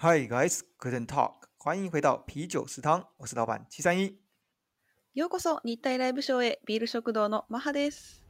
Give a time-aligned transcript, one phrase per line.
[0.00, 1.32] Hi guys, g o o d a n d talk.
[1.56, 4.14] 欢迎回到啤酒食堂，我是老板七三一。
[5.14, 8.22] ようこそ日泰ライブショーへ、ビール食堂のマハです。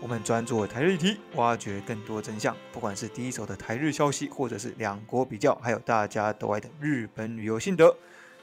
[0.00, 2.56] 我们专注台日题，挖掘更多真相。
[2.72, 7.92] 不管是第一手的台日消息，或者是两国比较，还有大家都爱的日本旅游心得，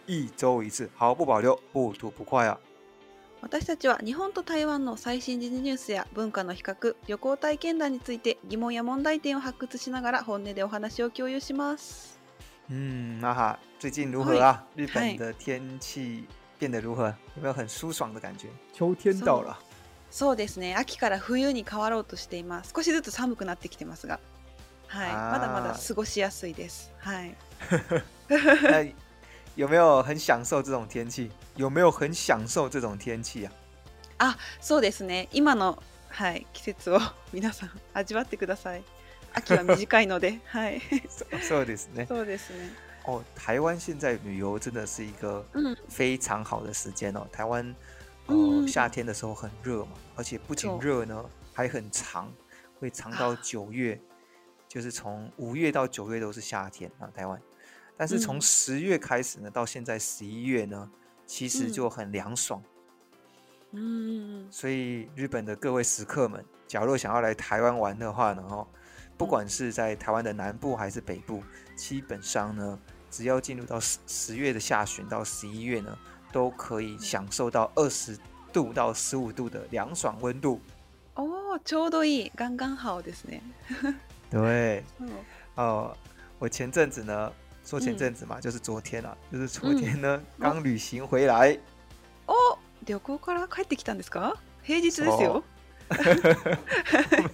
[0.05, 2.59] 一周一次，毫不保留，不吐不快啊！
[3.41, 12.19] 私たちは日本と台湾の最新時事ニュースや文化の比較旅行体験談について疑問や問題点を発掘しながら本音でお話を共有します
[12.69, 16.28] うん、哈最近如何啊日本的天気
[16.59, 19.56] 变得如何有没有很舒爽的感觉秋天到了
[20.11, 24.19] そうですね秋から冬に変わろうとしています少しずつ寒くなってきてますが
[24.87, 27.36] はいまだまだ過ごしやすいですはい
[29.59, 31.29] 有没有很享受这种天气？
[31.57, 33.52] 有没有很享受这种天气啊？
[34.16, 35.27] 啊，そうですね。
[35.31, 35.77] 今の
[36.08, 37.02] はい季節を
[37.33, 38.81] 皆さん味わってください。
[39.34, 40.81] 秋は短いので、 はい。
[41.42, 42.06] そうですね。
[42.08, 42.69] そうですね。
[43.06, 45.45] お台湾现在旅游真的是一个
[45.89, 47.28] 非常好的时间哦。
[47.30, 47.75] 台湾，
[48.28, 51.22] 呃夏天的时候很热嘛，而且不仅热呢，
[51.53, 52.31] 还很长，
[52.80, 54.00] 会长到九月，
[54.69, 57.12] 就是从五月到九月都是夏天啊。
[57.14, 57.38] 台湾。
[58.00, 60.89] 但是从十月开始呢，到现在十一月呢，
[61.25, 62.64] 其实就很凉爽，
[63.72, 68.66] 嗯，所以日本的各位食客们，假若想要来台湾玩的话呢，哦，
[69.17, 71.44] 不管是在台湾的南部还是北部，
[71.75, 72.80] 基本上呢，
[73.11, 75.97] 只要进入到十十月的下旬到十一月呢，
[76.31, 78.17] 都可以享受到二十
[78.53, 80.61] 度到十五度的凉爽温度。
[81.16, 83.94] 哦，ちょうどいい、刚刚好的呢。
[84.31, 84.86] 对，
[85.56, 85.94] 哦，
[86.38, 87.30] 我前阵子呢。
[87.70, 91.56] 说前阵子嘛，就是昨天啊，就是昨天呢，刚旅行回来。
[92.25, 92.34] 哦，
[92.88, 94.34] 旅行から帰ってきたんですか？
[94.64, 95.44] 平日ですよ。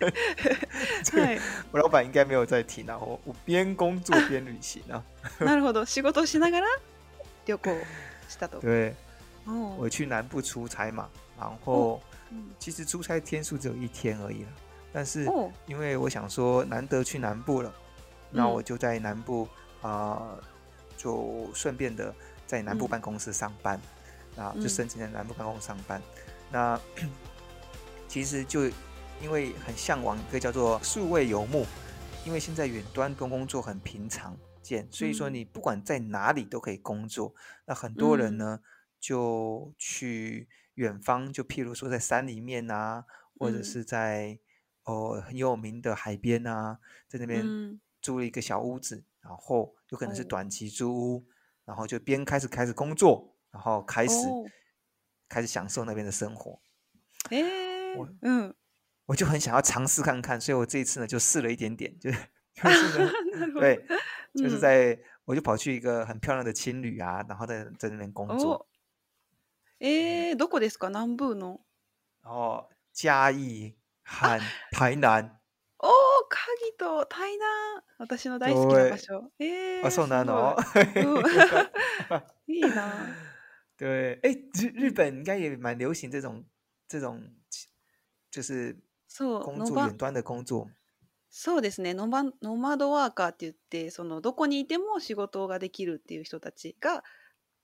[1.71, 5.01] 我老板应该没有在听啊，我我边工作边旅行啊。
[5.39, 6.65] なるほど、仕事しながら
[7.45, 7.73] 旅行
[8.27, 8.59] したと。
[8.59, 8.93] 对，
[9.77, 11.07] 我去南部出差嘛，
[11.39, 12.03] 然后
[12.59, 14.49] 其实出差天数只有一天而已了，
[14.91, 15.31] 但是
[15.65, 17.73] 因为我想说难得去南部了，
[18.29, 19.47] 那我就在南部。
[19.85, 20.39] 啊，
[20.97, 22.13] 就顺便的
[22.47, 23.79] 在南部办公室上班，
[24.35, 26.01] 啊，就申请在南部办公室上班。
[26.51, 26.79] 那
[28.07, 28.65] 其实就
[29.21, 31.67] 因为很向往一个叫做数位游牧，
[32.25, 37.35] 因为现在远端跟工作很平常见，所以说你不管在哪里都可以工作。
[37.65, 38.61] 那很多人呢
[38.99, 43.05] 就去远方，就譬如说在山里面啊，
[43.37, 44.39] 或者是在
[44.85, 49.74] 哦很有名的海边啊，在那边租了一个小屋子，然后。
[49.89, 51.25] 有可能是短期租屋，
[51.65, 54.13] 然后就边开始开始工作，然后开始
[55.29, 56.59] 开始享受那边的生活。
[57.29, 57.39] 哎，
[57.97, 58.53] 我嗯，
[59.05, 62.21] 我就很想要尝试看看，所以我这一次呢就试了一点点，就 是
[63.59, 63.85] 对，
[64.33, 68.67] 就是在我就跑去一个很漂亮的青旅啊，然后在在那边工作。
[69.79, 71.59] 诶，どこですか、南部の？
[72.21, 74.39] 哦，嘉义、和
[74.71, 75.41] 台南。
[75.79, 75.89] 哦。
[76.29, 79.29] 鍵と対談私の大好きな場所。
[79.39, 80.55] えー、あ、そうなの
[82.47, 83.15] いいな。
[83.77, 86.45] 对，え日日本应该也蛮流行这种
[86.87, 87.21] 这种，
[88.31, 88.77] 就是
[89.43, 90.67] 工作远端的工作。
[91.29, 97.03] そうですねノマノマドワーカーって言ってそのどこにいても仕事ができるっていう人たちが、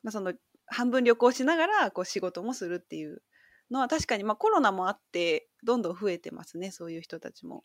[0.04, 0.34] まあ、その
[0.66, 3.24] 半分旅行しながらこう仕事もするっていう
[3.70, 7.64] のは確かに、まあ、コロナもあってどんどん増えてますねそういう人たちも。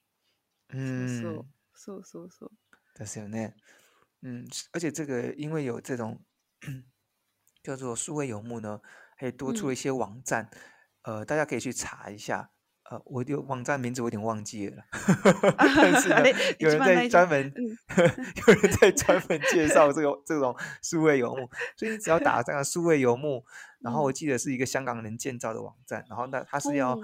[0.70, 1.98] 嗯，所
[3.22, 3.52] 以呢，
[4.22, 6.20] 嗯，而且这个因为有这种
[7.62, 8.80] 叫做数位游牧呢，
[9.16, 10.48] 还多出了一些网站，
[11.02, 12.50] 呃，大家可以去查一下。
[12.88, 14.84] 呃，我有网站名字，我有点忘记了。
[15.58, 16.22] 但是呢，
[16.60, 17.52] 有人在专门，
[18.46, 23.44] 有人在专门介绍这个这种数位游牧，所以你只要打上数位游牧，
[23.80, 26.96] 然后我记得是一个香港人建造的网站，然后那他是要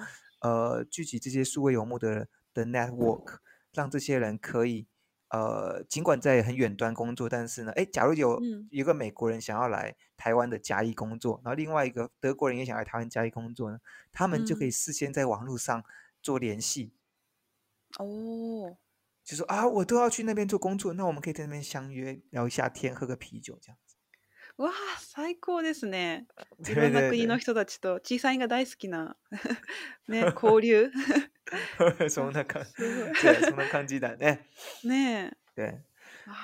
[0.43, 3.39] 呃聚集这些数位游牧的的 network。
[3.73, 4.87] 让这些人可以，
[5.31, 8.39] 呃，尽管在很远端工作，但是呢，哎，假如有
[8.71, 13.79] 一个美国人想要来台湾的嘉义工作，然后另外一个德国人也想来台湾嘉义工作呢，
[14.13, 15.83] 他们就可以事先在网络上
[16.23, 16.93] 做联系。
[17.99, 18.77] 哦，
[19.25, 23.79] 就说啊，我都要去那边做工作，那我们可以在那边相约聊一下天，喝个啤酒这样。
[24.63, 26.27] わあ、最高ですね。
[26.67, 29.17] いろんな国の人たちと、小さいが大好きな、
[30.09, 30.91] ね、 交流。
[32.09, 33.41] そんな感じ。
[33.45, 34.47] そんな感じだね。
[34.85, 35.57] ねえ。
[35.57, 35.81] 对。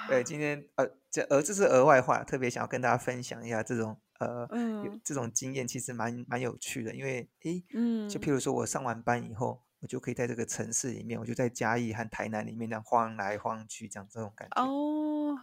[0.09, 6.93] 对，今天呃，这呃这是额外话，特别想要跟大家分享一下这种呃、嗯、这种经验，其实蛮蛮有趣的。
[6.95, 14.61] 因为诶，嗯，就譬如说我上完班以后，我就可以在这个城市里面，我就在嘉义和台南里面这样晃来晃去，这样这种感觉。
[14.61, 15.39] 哦，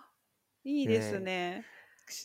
[0.65, 1.63] いいですね。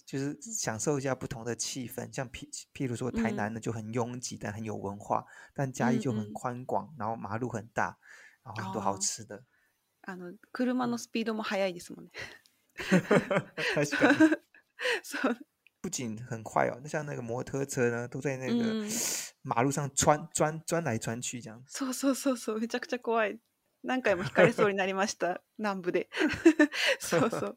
[0.05, 5.23] 就是享受一下不同的气氛，像譬譬如说台南呢就很拥挤，但很有文化；
[5.55, 7.97] 但嘉义就很宽广，然后马路很大，
[8.45, 9.43] 然后很多好吃的。
[10.03, 12.11] あの車のスピードも速いですもんね。
[15.83, 18.49] 不仅很快哦，那像那个摩托车呢，都在那个
[19.41, 21.65] 马路上穿钻钻来钻去这样。
[21.67, 23.41] そうそうそうそうめちゃくちゃ怖い。
[23.83, 26.11] 何回も引かれそうになりました南部で。
[27.01, 27.39] そうそ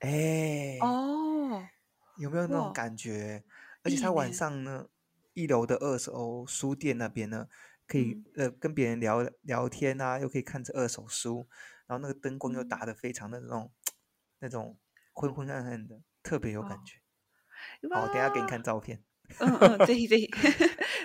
[0.00, 1.29] 哎哦。
[2.18, 3.42] 有没有那种感觉？
[3.82, 4.86] 而且他晚上呢，
[5.32, 7.46] 一楼的二手书店那边呢，
[7.86, 11.48] 可以呃跟别人聊聊天啊，又可以看着二手书，
[11.86, 13.72] 然后那个灯光又打的非常的那种
[14.40, 14.78] 那种
[15.12, 16.98] 昏昏暗暗的，特别有感觉。
[17.90, 19.02] 哦，等下给你看照片。
[19.38, 20.28] 嗯嗯，对 对，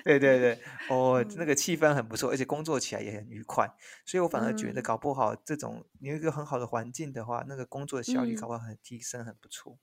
[0.03, 0.59] 对对对。
[0.89, 3.71] 哦，那个气氛很不错，而且工作起来也很愉快，
[4.03, 9.77] 所以我反而觉得搞不好这种有一个很好的环境的话，那个工作效率搞不好很提升，很不错。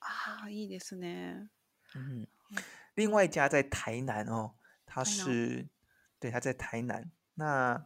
[0.00, 1.48] 啊，いいですね。
[1.94, 2.26] 嗯，
[2.94, 4.52] 另外一家在台南哦，
[4.86, 5.66] 他是
[6.20, 7.10] 对他在台南。
[7.34, 7.82] 那，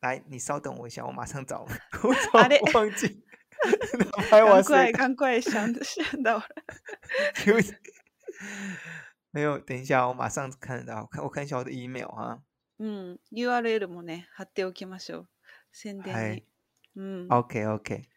[0.00, 1.74] 来，你稍等我一下，我马上找，我找，
[2.32, 2.38] 我
[2.74, 3.24] 忘记。
[4.32, 5.52] 刚怪，刚怪想
[5.84, 6.44] 想到了。
[9.30, 12.40] 没有，等一下，我马上看到，看我看一下我的 email 啊。
[12.78, 15.28] 嗯，URL もね、貼っておきましょう。
[15.72, 16.44] 宣伝に。
[16.94, 18.08] 嗯，OK，OK。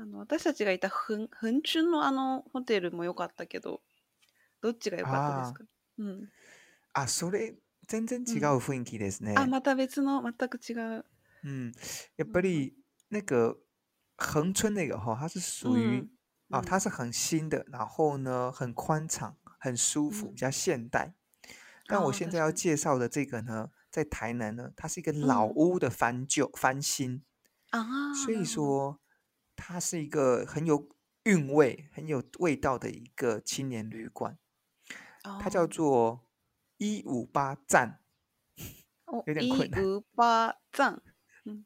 [0.00, 3.82] あの私たちがいたふんふんちゅんのあのホテルも良かったけど、
[4.62, 5.66] どっちが良かったですかあ
[5.98, 6.28] うん。
[6.94, 7.54] あ、それ、
[7.86, 9.34] 全然違う雰囲気ですね。
[9.36, 11.04] あ、また別の、全く違う。
[11.48, 11.72] ん。
[12.16, 12.72] やっぱり
[13.10, 13.58] 那个
[14.16, 16.10] 恒は那个哈、它是属于うん。
[16.50, 16.80] 啊，它嗯。
[16.80, 20.36] 是很新的，然后呢很宽敞、很舒う服，比ん。
[20.38, 21.14] 较现代。
[21.86, 22.52] 但我ああ、现在確要かに。
[22.54, 25.52] 介绍的这个呢，在台南呢，它是一个う老ん。
[25.54, 27.20] 屋的翻旧翻新，
[27.72, 28.46] あ所あ、以なるほど。
[28.46, 28.99] 说
[29.60, 30.88] 它是一个很有
[31.24, 34.38] 韵味、很有味道的一个青年旅馆，
[35.38, 36.26] 它叫做
[36.78, 38.00] 一五八站，
[39.26, 39.82] 有点困难。
[39.82, 41.02] 一五八站，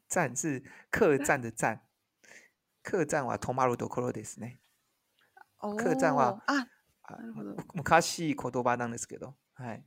[0.09, 0.61] 站是
[0.91, 1.87] 客栈的站，
[2.83, 4.57] 客栈哇，トマトどころですね。
[5.77, 6.67] 客栈哇，啊，
[7.73, 8.51] な卡西ど。
[8.51, 9.79] 多巴い的葉なんですけど、は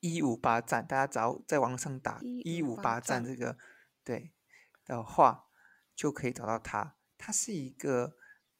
[0.00, 3.56] 一五八站，大家只要在网上打“一五八站”这个
[4.02, 4.32] 对
[4.84, 5.46] 的话。
[6.00, 6.96] 就可以找到它。
[7.18, 8.16] 它是一个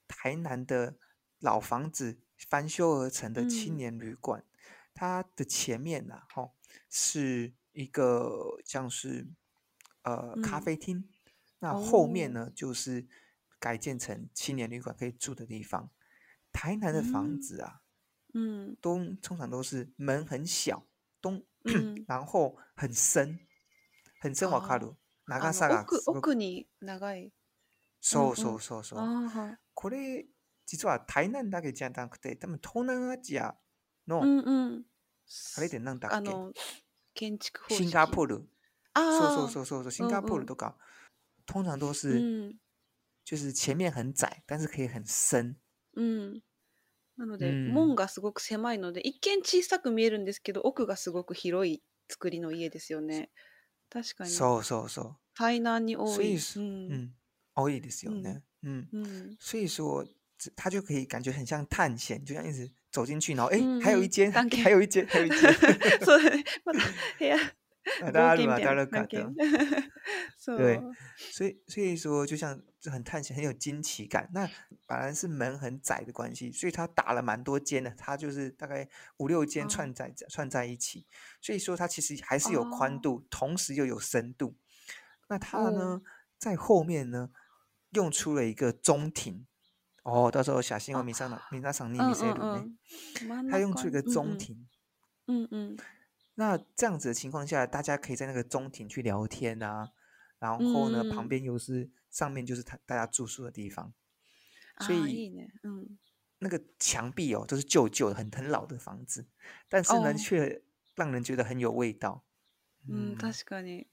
[0.06, 0.98] 台南的
[1.38, 2.20] 老房子
[2.50, 4.44] 翻修而成的青年旅馆。
[4.92, 6.52] 它的前面呢，哦，
[6.90, 9.30] 是一个像是
[10.02, 11.08] 呃咖啡厅。
[11.60, 13.08] 那后面呢，就是
[13.58, 15.90] 改建成青年旅馆可以住的地方。
[16.52, 17.80] 台南的房子啊，
[18.34, 20.86] 嗯，都通常都是门很小，
[21.22, 21.46] 东，
[22.06, 23.38] 然后很深，
[24.20, 25.84] 很深瓦卡鲁，哪个沙拉？
[26.08, 26.68] 奥奥尼，
[28.00, 28.98] そうそうそうそう。
[28.98, 30.26] うんうん、はい、これ、
[30.66, 33.54] 実は台南だけじゃなくて、多分東南アジア
[34.08, 34.82] の、うんうん、
[35.58, 36.52] あれでなんだっけあの
[37.14, 38.44] 建築シンガポール。
[38.94, 40.76] あそうそうそうそう、シンガポールとか、
[41.46, 42.12] 通常都是、う
[42.50, 42.54] ん、
[43.24, 45.56] 就是前面很窄，但是可以很深。
[45.94, 46.42] うん。
[47.16, 53.30] なので、うん、門がすごく狭いので、一見小さく見えるんですけど、奥がすごく広い作りの家ですよね。
[53.90, 54.30] 確かに。
[54.30, 55.16] そうそうそう。
[55.36, 56.36] 台南に多い。
[56.56, 57.14] うん、うん
[57.80, 60.06] 的时候呢，嗯嗯，所以说，
[60.56, 65.40] 他就可以感觉很像探险，就像一直走进去，然后哎，还有一间，还有一间，还有一间，
[66.04, 66.22] 所以，
[67.18, 67.36] 对
[68.12, 69.04] 大家大家
[70.56, 70.80] 对，
[71.16, 74.28] 所以，所以说，就像很探险，很有惊奇感。
[74.32, 74.48] 那
[74.86, 78.86] 本来是门很窄的关系，所以它打了蛮多间的，它就是大概
[79.16, 81.06] 五六间串在串在一起，
[81.40, 84.56] 所以说它其实还是有宽度，同时又有深度。
[85.28, 86.02] 那它呢，
[86.38, 87.30] 在后面呢？
[87.92, 89.46] 用出了一个中庭，
[90.02, 92.70] 哦，到时候小心哦，迷上了，迷上上你迷上了呢。
[93.50, 94.68] 他用出一个中庭，
[95.26, 95.76] 嗯嗯，
[96.34, 99.90] 那这样子的情况下，大家可以在那个中庭去聊天啊，
[100.38, 103.92] 然后呢，旁边又是上面就是他大家住宿的地方，
[104.86, 105.30] 所以，
[105.64, 105.98] 嗯，
[106.38, 109.26] 那个墙壁哦都是旧旧的，很很老的房子，
[109.68, 110.62] 但是呢却
[110.94, 112.24] 让人觉得很有味道。
[112.88, 113.88] 嗯，確かに。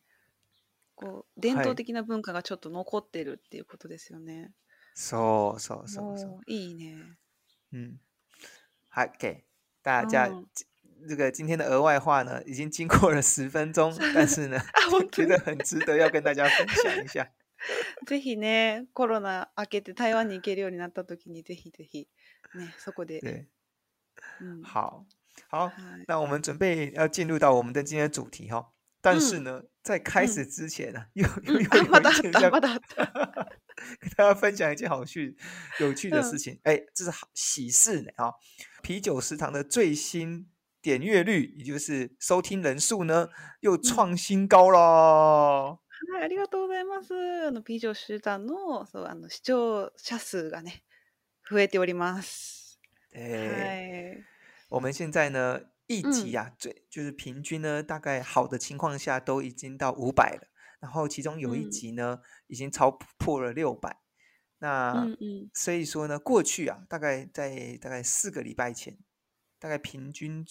[0.97, 4.51] こう伝統的な文化がちょっと残ってるっていうことですよね。
[4.95, 6.39] そうそうそうそう。
[6.51, 6.97] いいね。
[8.89, 9.43] はい、o k
[9.83, 10.43] 大家今
[11.07, 15.57] 这个今天的额外话呢，已经经过了十分钟， 但是呢， あ、本当 觉得に。
[15.57, 17.31] 很值得要跟大家分享一下。
[18.07, 22.07] ぜひね、コロナ明けて台湾に行けるようになった時にぜひぜひ、
[22.55, 23.45] ね、そこで、
[24.63, 25.05] 好，
[25.51, 26.05] 好，はい。
[26.07, 28.71] 那我们准备要进入到我们的今天的主题哈、
[29.11, 31.83] 但是呢，在开始之前呢，又又有一件，
[32.21, 32.31] 给
[34.09, 35.37] 大家分享一件好趣
[35.79, 38.33] 有趣的事情，哎，这是喜事呢啊！
[38.83, 40.49] 啤酒食堂的最新
[40.81, 43.29] 点阅率，也就是收听人数呢，
[43.61, 45.79] 又创新高了。
[46.15, 47.49] はい、ありがとうございます。
[47.53, 50.83] のピジョ食堂のその視聴者数がね
[51.49, 52.77] 増えております。
[53.13, 54.21] はい。
[54.69, 55.61] 我们现在呢？
[55.87, 60.49] 一集啊，最就是平均呢，大概好的情况下都已经到五百了，
[60.81, 63.97] 然后其中有一集呢已经超破了六百，
[64.59, 68.97] 那，嗯嗯，所以说呢，过去啊，大概在大概四个礼拜前，
[69.59, 70.45] 大概平均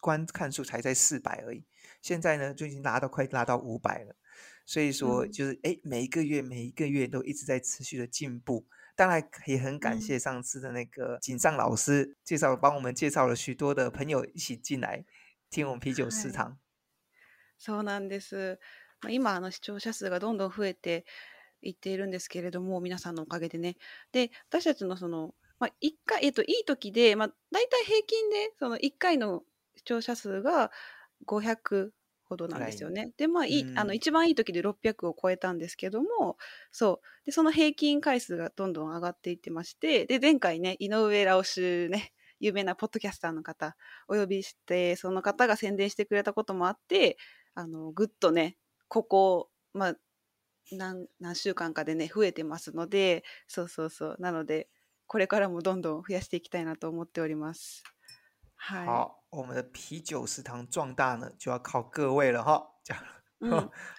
[0.00, 1.66] 观看数才在四百而已，
[2.00, 4.16] 现在呢就已经拉到快拉到五百了，
[4.64, 8.66] 所以说就是哎，每一个月每一个月都一直在持续的进步。
[9.00, 15.06] 当然也很感谢上次的那个井上老师介绍，帮我们介绍了许多的朋友一起进来
[15.48, 16.58] 听我们啤酒食堂。
[17.58, 18.58] そうなんです。
[19.08, 21.06] 今あの視聴者数がどんどん増えて
[21.62, 23.78] いっているんですけれども、皆さんのおかげでね。
[24.12, 29.42] で、私たちのそのまあ、1回、えっと、いい時で、まあ、大体平均でその1回の
[29.76, 30.70] 視聴者数が
[31.26, 31.88] 500
[32.30, 33.10] ほどなんですよね。
[33.18, 36.38] でまあいい、うん、あの一番いい時で600を超えたんですけども
[36.70, 47.18] そうでその平均回数がどんどん上がっていってましてで前回ね井上ラオシね 有名なポッドキャスターの方お呼びしてその方が宣伝してくれたこともあって
[47.54, 48.56] あのぐっとね
[48.86, 49.96] ここ、まあ、
[50.70, 54.68] 何何週間かでね増えてますのでそうそうそうなので
[55.08, 57.82] これからもどんどん増やしていきたいなと思っております。
[58.62, 62.74] 好，我们的啤酒食堂壮大呢，就要靠各位了哈。
[62.84, 62.96] 讲，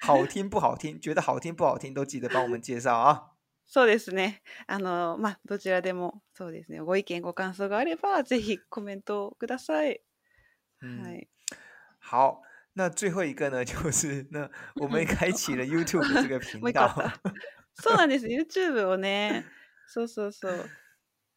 [0.01, 3.31] 好听不好听，觉得好听不好听，都记得帮我们介绍啊。
[3.67, 4.35] そうですね。
[4.67, 6.79] あのまあどちらでもそうですね。
[6.79, 9.99] ご意見ご感想があればぜひコメントください。
[10.79, 11.27] はい。
[11.99, 16.87] 好，那最后一个呢，就是那我们开启了 YouTube 这个频道。
[17.75, 18.27] そうなんです。
[18.27, 19.43] YouTube をね、
[19.87, 20.69] そうそうそう。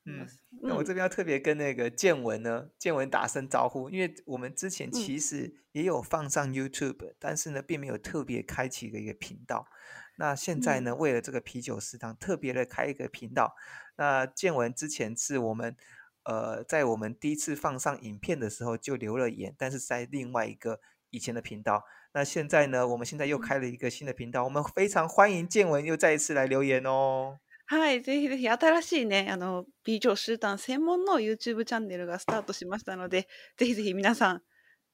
[0.07, 0.27] 嗯，
[0.63, 9.67] 那我这边要特别跟那个建文呢，建文打声招呼，因为我们之前其实也有放上 YouTube，但是呢，并没有特别开启的一个频道。
[10.19, 13.57] 那现在呢，为了这个啤酒食堂，特别的开一个频道。
[13.97, 15.75] 那建文之前是我们，
[16.25, 20.81] 呃，在我们第一次放上影片的时候就留了言，但是在另外一个
[21.11, 21.85] 以前的频道。
[22.13, 27.39] 那现在呢，我们现在又开了一个新的频道，我们非常欢迎建文又再一次来留言哦。
[27.67, 34.43] はい、ぜひぜひ新しいね、あの、ビージョシュータン専門の YouTube チャンネルがスタートしましたので、ぜひぜひ皆さん、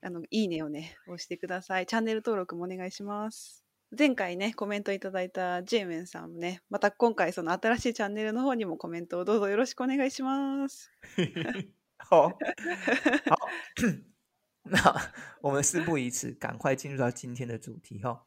[0.06, 1.86] あの、いいねをね、押してください。
[1.86, 3.64] チャンネル登録もお願いします。
[3.98, 10.92] 前回ね、コメントいただいたジェイメンさんもね、また今回その新しいチャンネルの方にもコメントをどうぞよろしくお願いします。
[12.08, 12.38] 好，好，
[14.64, 14.94] 那
[15.42, 18.20] 我们事不宜迟，赶快进入到今天的主题哈、哦。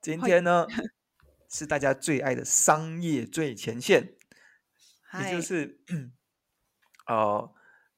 [0.00, 0.66] 今天呢，
[1.48, 4.14] 是大家最爱的商业最前线，
[5.20, 5.80] 也就是
[7.06, 7.54] 哦，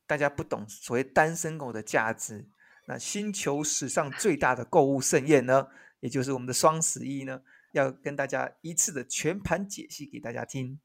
[0.07, 2.49] 大家不懂所谓单身狗的价值。
[2.89, 5.67] 那星球史上最大的购物盛宴呢，
[6.01, 10.79] 也就是我们的双十一呢，要跟大家一次的全盘解析给大家听。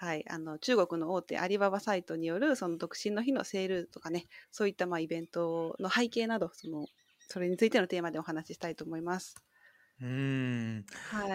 [0.00, 6.86] はい、あの中国の大手アリババサイトによるその独身の日のセールとかねそういったまあイベントの背景などその
[7.26, 9.34] それについてのテーマでお話ししたいと思います。
[10.00, 10.84] 嗯，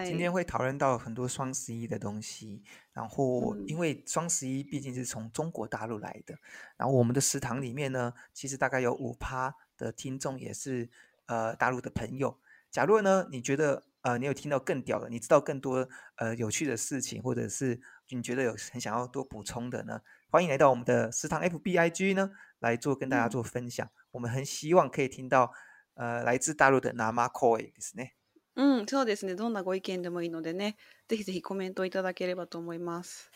[0.08, 2.62] 今天会讨论到很多双十一的东西，
[2.94, 6.34] 然后因为双十一毕竟是从中国大陆来的，
[6.78, 10.88] 然后我们的食堂里面呢，其实大概有五趴的听众也是
[11.26, 12.34] 呃大陆的朋友。
[12.70, 17.78] 假如呢，你觉得呃你有听到更屌的，你知道更多呃有趣的事情，或者是
[18.10, 19.98] 你觉得有很想要多补充的呢？
[20.28, 23.88] 欢迎来到我们的食堂 FBIG 呢，来做跟大家做分享。
[24.10, 25.50] 我们很希望可以听到
[25.94, 28.10] 呃来自大陆的ナマコエですね。
[28.56, 29.34] 嗯，そうですね。
[29.34, 30.76] どんなご意見でもいいのでね、
[31.08, 33.30] ぜひぜひコメントいただければと思います。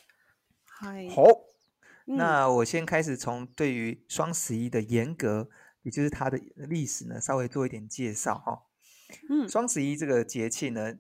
[0.83, 1.09] はい。
[1.11, 1.25] 好，
[2.05, 5.49] 那我先开始从对于双十一的严格，
[5.83, 8.63] 也就是它的历史呢，稍微做一点介绍哈。
[9.31, 10.97] 嗯，双十一这个节气呢。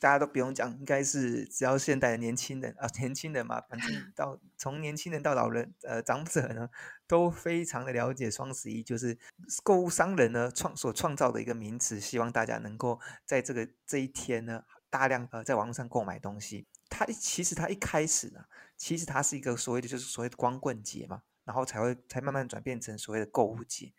[0.00, 3.80] 大家都不用讲，应该是只要现代的年轻人啊，年轻人嘛，反正
[4.16, 6.68] 到从年轻人到老人，呃，长者呢，
[7.06, 9.16] 都非常的了解双十一，就是
[9.62, 16.66] 购物商人呢创所创造的一个名词，希望大家能够在这个这一天呢，大量呃在网络上购买东西。
[16.88, 18.44] 它其实它一开始呢，
[18.76, 23.92] 其实它是一个所谓的就是所谓的光棍节嘛，然后才会才慢慢转变成所谓的购物节。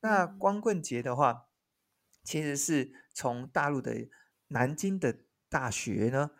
[0.00, 1.46] 那光棍节的话，
[2.22, 4.06] 其实是从大陆的。
[4.54, 5.14] 南京的
[5.50, 6.30] 大学呢，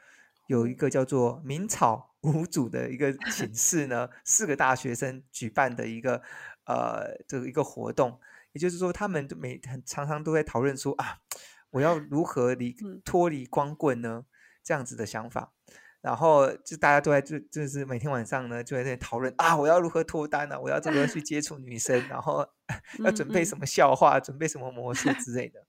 [0.47, 6.23] 有一个叫做“明朝 五组”的一个寝室呢，四个大学生举办的一个
[6.66, 8.18] 呃这个一个活动，
[8.52, 11.18] 也就是说，他们每常常都在讨论说啊，
[11.71, 14.25] 我要如何离 脱离光棍呢？
[14.62, 15.52] 这样子的想法，
[16.00, 20.59] 然后就大家都在就就是每天晚上呢，就在那讨论啊，我要如何脱单呢？
[20.59, 22.09] 我要怎么去接触女生？
[22.09, 22.47] 然后
[23.00, 25.66] 要准备什么笑话，准备什么模式之类的。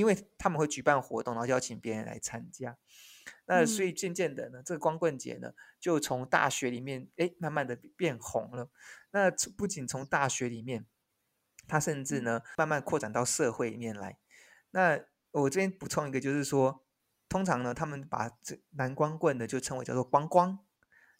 [0.00, 2.78] 因为他们会举办活动，然后邀请别人来参加，
[3.44, 8.70] 那所以渐渐的呢，这个光棍节呢，就从大学里面哎，慢慢的变红了。
[9.10, 10.86] 那不仅从大学里面，
[11.68, 14.16] 他甚至呢，慢慢扩展到社会里面来。
[14.70, 14.98] 那
[15.32, 16.86] 我这边补充一个，就是说，
[17.28, 20.60] 通常呢，他们把这男光棍呢就称为叫做光光，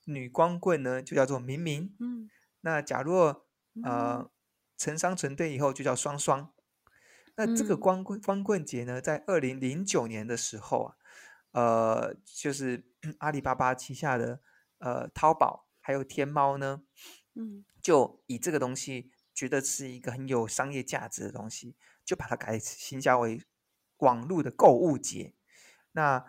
[0.07, 1.95] 女光棍呢就叫做明明。
[2.01, 2.31] 嗯。
[2.63, 3.47] 那假若
[3.85, 4.31] 呃
[4.79, 6.55] 成双成对以后，就叫双双。
[7.41, 10.97] 那这个光棍光棍节呢，在二零零九年的时候啊，
[11.53, 12.85] 呃，就是
[13.19, 14.39] 阿里巴巴旗下的
[14.81, 16.83] 呃淘宝还有天猫呢，
[17.37, 23.41] 嗯，就以这个东西觉得是一个很有商业价值的东西，就把它改，新加为
[23.97, 25.33] 广路的购物节，
[25.93, 26.23] 那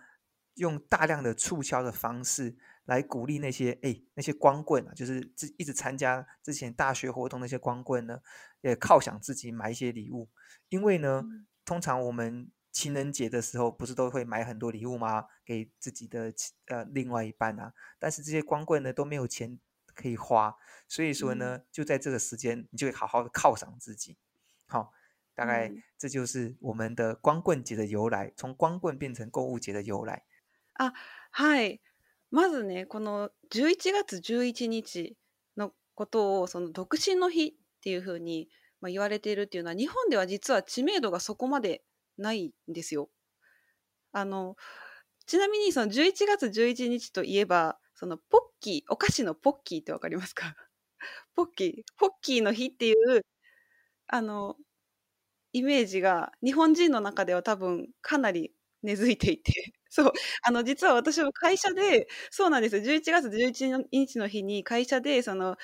[0.54, 2.56] 用大量的促销的方式。
[2.92, 8.20] 来鼓励那些哎那些光棍啊，就是之一直参加之前大学活动那些光棍呢，
[8.60, 10.28] 也犒赏自己买一些礼物，
[10.68, 11.24] 因为呢，
[11.64, 15.28] 通常我们情人节的时候不是都会买很多礼物吗？
[15.46, 16.34] 给自己的
[16.66, 19.58] 呃另外一半啊，但是这些光棍呢都没有钱
[19.94, 20.54] 可以花，
[20.90, 24.18] 所以说呢，就在这个时间你就会好好的犒赏自己。
[24.68, 24.92] 好，
[25.34, 30.24] 大概这就是我们的光棍节的由来，从光棍变成购物节的由来
[30.74, 30.92] 啊，
[31.32, 31.80] 嗨。
[32.32, 35.18] まずね、この11月11日
[35.58, 37.52] のことを、その独身の日っ
[37.84, 38.48] ていうふうに、
[38.84, 41.84] 言われているっていうのは、日本では実は知名度がそこまで
[42.18, 43.10] ないんですよ。
[44.14, 44.56] あの、
[45.26, 50.56] ちなみにその11月11日といえば、そのポッキー、お菓子のポッキーってわかりますか
[51.36, 53.26] ポッキー、ポッキーの日っていう、
[54.08, 54.58] あの、
[55.54, 59.54] イメージが日本人の中では多分かなり根付いていて。
[59.90, 60.14] そう。
[60.44, 65.58] あの、実は私も会社で、そうなんです11月11日の日に会社で、その、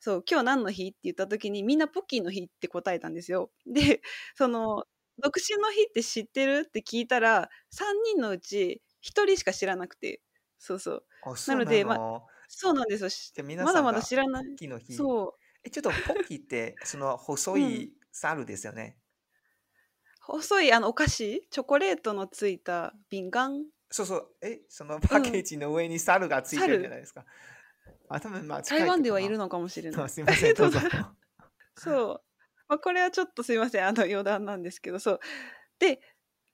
[0.00, 3.50] そう、今日何の日って言った時に、みんなポッキーの日って答えたんですよ。
[3.66, 4.02] で、
[4.36, 4.84] その、
[5.18, 10.22] 独身の日って知ってるって聞いたら、3人のうち1人しか知らなくて。
[10.58, 11.04] そうそう。
[11.36, 13.02] そうなので、まあ、そうなんです
[13.36, 13.44] よ。
[13.58, 14.46] まだまだ知らない。
[14.46, 14.94] ポッキーの日。
[14.94, 15.34] そう。
[15.64, 18.96] え、ちょっとポッキーって、その細い猿ですよね。
[20.28, 27.24] 細いあのお菓子チョコレートのついた瓶缶そうそうえそのパッケージの上に猿がついてるじゃないですか、
[28.08, 30.78] あ多分まあ台湾ではいるのかもしれないすいませんどうぞ
[31.76, 32.06] そう、
[32.68, 35.20] まあ、これはちょっとすいませんあの余談なんですけどそう
[35.80, 36.00] で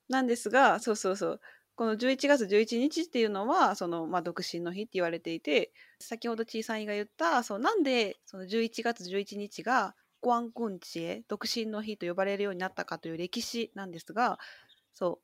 [0.08, 1.40] なんですがそうそうそう
[1.76, 9.94] この11月11日っていうのはその、まあ、独身の日って言われていて先ほど小さんが言ったそうなんでその11月11日が
[10.68, 14.38] ンチエ独身の日と呼ばれるようになったかという歴史なんですが
[14.92, 15.20] そ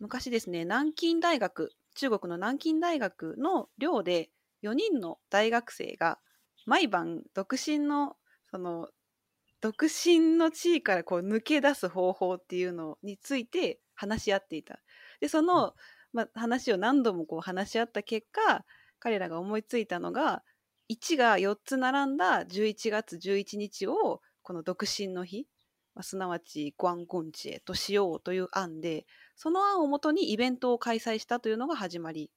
[0.00, 4.30] 昔ですね南京大学中国の南京大学の寮で
[4.62, 6.18] 4人の大学生が
[6.64, 8.16] 毎晩独身の
[8.50, 8.88] その
[9.60, 14.80] 独身の地位からこう抜け出す方法っていうのについて話し合っていた。
[15.20, 15.74] でその、
[16.12, 18.64] ま話を何度もこう話し合った結果
[18.98, 20.42] 彼らが思いついたのが
[20.92, 25.46] 1が4つ並んだ11月11日をこの独身の日、
[25.94, 32.30] まあ、すなわちグアンゴンチェとしようという案でその案をもとにイベントを開催したというのが始まり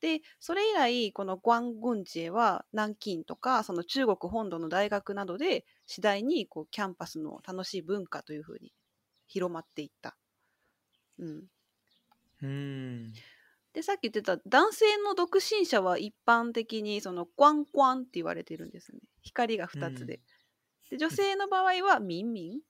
[0.00, 8.72] でそれ以来このグアンゴンチェは南京とかその中国本土の大学などで次第にこうキャンパスの楽しい文化というふうに
[9.26, 10.16] 広まっていった。
[11.18, 11.44] うん、
[12.42, 13.12] うん
[13.76, 20.20] でさっき言ってた男性の独身者は一般的にそのコワンコワンって言われてるんですね光が2つで
[20.90, 22.60] うん、で女性の場合はミンミン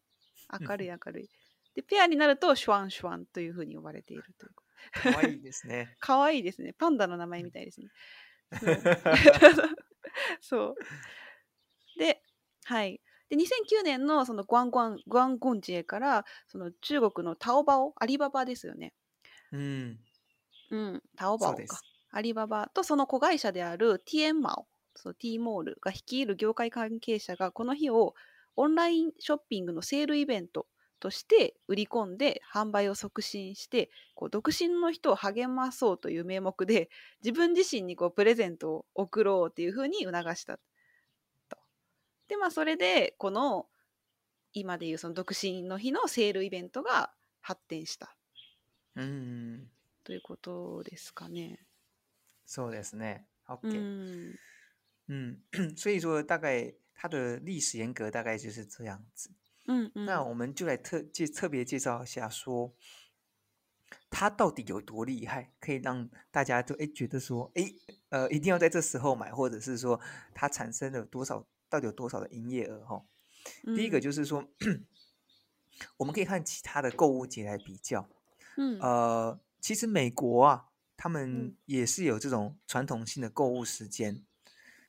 [0.60, 1.30] 明るい明るい、うん、
[1.76, 7.86] でペアになるとシュワンシュワンというふうに呼ばれているというかわいいですねかわいいですねパンダの名前みたいですね、
[8.50, 8.56] う
[10.40, 10.74] そう
[12.00, 12.20] で
[12.64, 18.92] はいで2009年のそのグアンクワングアンゴンジエからその中国のタオバオアリババですよね、
[19.52, 20.00] うん、
[20.70, 21.82] うん、タオバオそでかす。
[22.10, 28.14] アリババとその子会社であるティエンマオそィーモールが率いる業界関係者がこの日を
[28.56, 30.66] オンラインショッピングのセールイベント
[30.98, 36.88] として売り込んで販売を促進してこう独身の人を励まそうという名目で
[37.22, 40.58] 自分自身にこうプレゼントを贈ろうというふうに促した
[41.50, 41.58] と。
[42.28, 43.66] でまあそれでこの
[44.54, 47.10] 今でいうその独身の日のセールイベントが
[47.42, 48.16] 発展した。
[48.94, 49.68] うん。
[50.06, 51.58] ということですかね。
[52.46, 53.26] そうですね。
[53.48, 54.36] OK。
[55.08, 59.30] 嗯嗯， 所以说大概它的历史严格大概就是这样子。
[59.66, 62.72] 嗯那我们就来特介特别介绍一下，说
[64.08, 67.62] 它到底有多厉害，可以让大家都哎觉得说哎
[68.10, 70.00] 呃一定要在这时候买，或者是说
[70.32, 73.04] 它产生了多少到底有多少的营业额哈。
[73.74, 74.48] 第一个就是说，
[75.98, 78.08] 我们可以看其他的购物节来比较。
[78.56, 78.78] 嗯。
[78.78, 79.40] 呃。
[79.66, 84.24] 其实美国啊，他们也是有这种传统性的购物时间，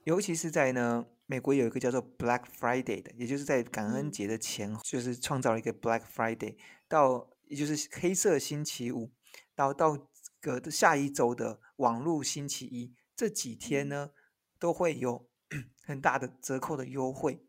[0.03, 9.09] 尤其是在呢，美国有一个叫做 Black Friday 的，也就是在感恩节的前，就是创造了一个 Black Friday，到也就是黑色星期五，
[9.55, 9.97] 到到
[10.39, 14.11] 个下一周的网络星期一，这几天呢
[14.59, 15.27] 都会有
[15.81, 17.43] 很大的折扣的优惠。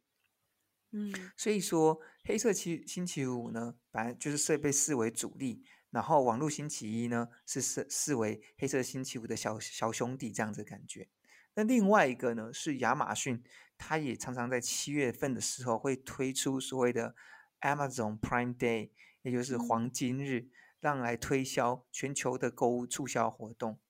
[0.93, 5.63] 嗯，所以说黑色星星期五呢，反正就是设被视为主力。
[5.91, 11.09] 然后网络星期一呢，是视视为黑色星期五的小小兄弟这样子感觉。
[11.55, 13.43] 那另外一个呢，是亚马逊，
[13.77, 17.15] 它也常常在七月份的时候会推出所谓的
[17.63, 18.91] Amazon Prime Day，
[19.23, 20.49] 也就是黄金日，
[20.79, 23.81] 让来推销全球的购物促销活动。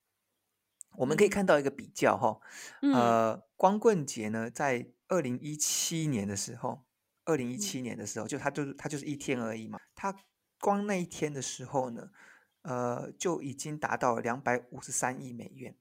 [0.99, 2.41] 我们可以看到一个比较哈，
[2.95, 6.85] 呃，光棍节呢，在二零一七年的时候，
[7.25, 10.15] 二零一七年的时候，就它就是它就是一天而已嘛，它。
[10.61, 12.11] 光那一天的时候呢，
[12.62, 15.77] 呃，就已经达到两百五十三亿美元。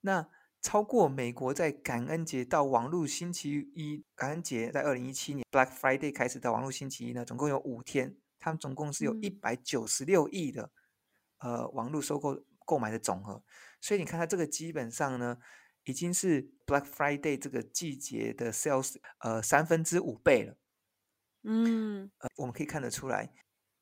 [0.00, 0.28] 那
[0.60, 10.70] 超过美国在感恩节到网络星期一，感恩节在二零一七年 Black Friday 开始到网络星期一呢，总共有五天，他们总共是有一百九十六亿的
[11.38, 13.42] 呃网络收购购买的总额。
[13.80, 15.38] 所以你看，它这个基本上呢，
[15.84, 20.56] 已经是 Black Friday 这个季节的 sales 呃三分之五倍了。
[21.44, 23.32] 嗯，我们可以看得出来。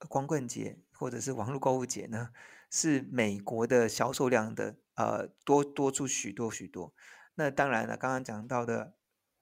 [0.08, 2.30] 光棍节或者是网络购物节呢，
[2.70, 6.92] 是美国的销售量的呃多多出许多许多。
[7.34, 8.94] 那当然了，刚刚讲到的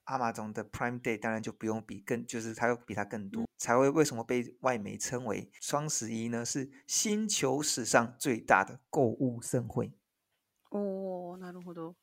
[0.04, 6.44] 阿玛总的 Prime Day 当然就不用比更，就是它要比它更多才会为什么被外媒称为双十一呢？
[6.44, 9.92] 是星球史上最大的购物盛会。
[10.70, 11.94] 哦，なるほど。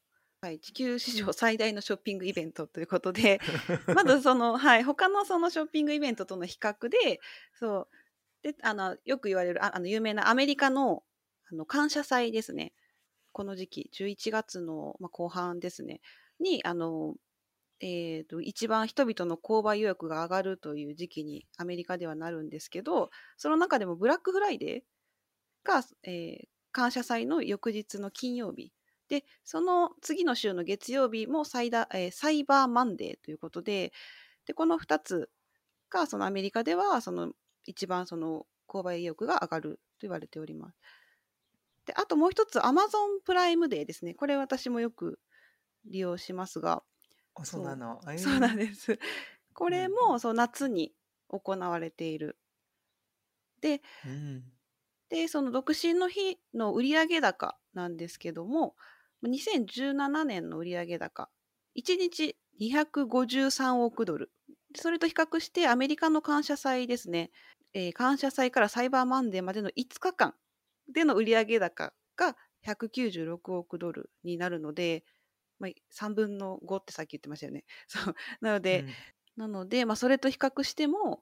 [0.42, 3.38] はい，地球史上最大のショッピングイベントということで、
[3.94, 7.20] まずそのはい他のそのショッピングイベントとの比較で、
[7.58, 7.88] そう。
[8.46, 11.02] で、あの、よく言われる、ああの、有名なアメリカの、
[11.52, 12.74] あの、感謝祭ですね。
[13.32, 16.00] この時期、11月の、まあ、後半ですね。
[16.40, 17.16] に、あの、
[17.82, 28.72] えーと、一番人々の購買予約が上がるという時期にアメリカではなるんですけどその中でもブラックフライデーが、えー、感謝祭の翌日の金曜日
[29.10, 33.92] でその次の週の月曜日もサイダ、えー、サイバーマンデーということで
[34.48, 35.30] でこの2つ
[35.90, 37.34] がそのアメリカではその
[37.66, 40.78] 一番その購買意欲が上がると言われております。
[41.88, 44.14] で、あともう一つアマゾンプライムデーですね。
[44.14, 45.20] これ私もよく
[45.86, 46.84] 利用しますが。
[47.44, 48.98] そうなの、そうなんです。
[49.54, 50.94] これも、そう夏に
[51.28, 52.38] 行われている。
[53.62, 54.44] で、うん、
[55.10, 58.76] でその独身の日の売上高なんですけども、
[59.26, 61.30] 2017年の売上高、
[61.78, 64.32] 1日253億ドル。
[64.78, 67.32] それと比較してアメリカの感謝祭ですね。
[67.78, 70.34] えー、感謝祭からサイバーマンデーまでの5日間
[70.92, 72.36] での売上高が
[72.66, 75.04] 196億ドルになるので、
[75.60, 77.66] まあ、3分の5ってさっき言ってましたよね。
[77.88, 78.90] そうなので、うん、
[79.36, 81.22] なので、まあ、それと比較しても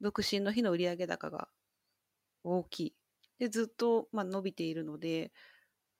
[0.00, 1.48] 独身の日の売上高が
[2.42, 2.94] 大きい。
[3.38, 5.32] でずっと、まあ、伸びているので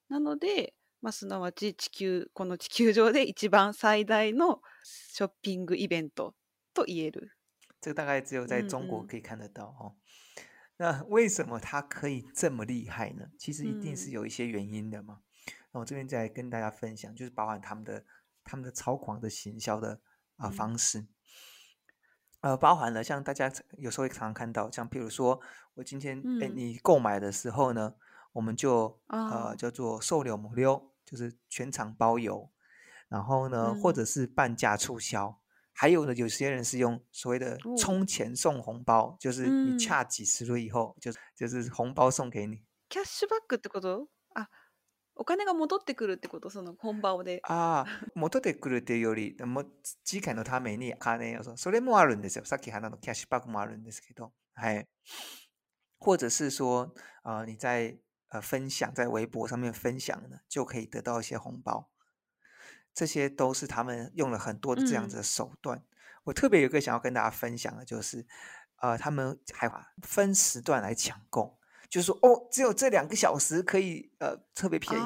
[0.08, 6.34] なので、まあ、すなわち地球この地球上で一番最大のショッピングイベント
[6.74, 7.33] と言える
[7.84, 9.94] 这大概只有在中国可以看得到哦。
[10.78, 13.26] 那为什么它可以这么厉害呢？
[13.38, 15.18] 其实一定是有一些原因的嘛。
[15.70, 18.02] 那我这边再跟大家分享，就是包含他们的
[18.42, 20.00] 他们的超狂的行销的
[20.36, 21.06] 啊方式，
[22.40, 25.38] 呃，包含了像大家有时候会常看到，像譬如说
[25.74, 27.96] 我今天哎你购买的时候呢，
[28.32, 32.50] 我们就呃叫做售六母六，就是全场包邮，
[33.08, 35.42] 然后呢或者是半价促销。
[35.76, 42.62] 还有呢，有些人是用所谓的充钱送红包，哦、就是你恰几十了以后，嗯、就是就是红包送给你。
[42.88, 44.06] キャッシュバックってこと？
[44.34, 44.48] 啊，
[45.16, 46.48] お金が戻ってくるってこと？
[46.48, 47.40] その红包で。
[47.42, 47.84] 啊，
[48.14, 49.64] 戻ってくるっていうより、も
[50.04, 52.44] 次回のために金をそ、それもあるんですよ。
[52.44, 54.86] さっき話のキャッシュバックもあるんですけど、はい。
[55.98, 61.90] 或者是说，呃，你在呃分享在微博上面分享呢，就可以得到一些红包。
[61.90, 61.93] 嗯。
[62.94, 65.82] 这些都是他们用了很多的这样子的手段。
[66.22, 68.24] 我特别有一个想要跟大家分享的，就是，
[68.76, 69.70] 呃，他们还
[70.02, 71.58] 分时段来抢购，
[71.90, 75.02] 就是说哦，只有这两个小时可以，呃，特别便宜。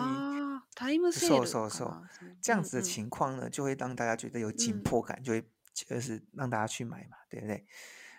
[0.76, 1.92] Time 是的，收收收，
[2.40, 5.42] 这样子的情况呢，就会让大家觉得有紧迫感，就会
[5.74, 7.66] 就是让大家去买嘛，对不对？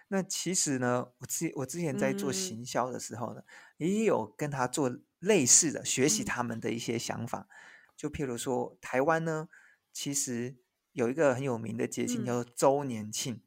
[0.10, 3.41] 那其实呢，我之我之前在做行销的时候呢，
[3.77, 7.47] 也有跟他做类似的学习，他们的一些想法，
[7.95, 9.47] 就譬如说台湾呢。
[9.93, 10.56] 其实
[10.93, 13.41] 有一个很有名的节庆、叫做周年庆。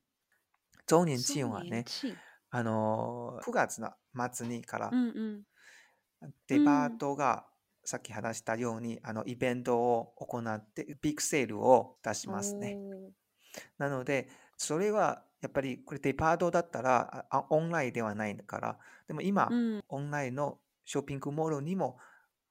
[0.86, 1.84] 周年庆はね、
[2.50, 3.92] あの9月の
[4.32, 4.90] 末にから、
[6.48, 7.46] デパートが
[7.84, 12.76] さっき話したように、あのイベントを行ってビッグセールを出しますね。
[13.78, 21.98] なのでそれはやっぱりこれデパートだったらオンラインではないからでも今、うん、オンラインのショッピングモールにも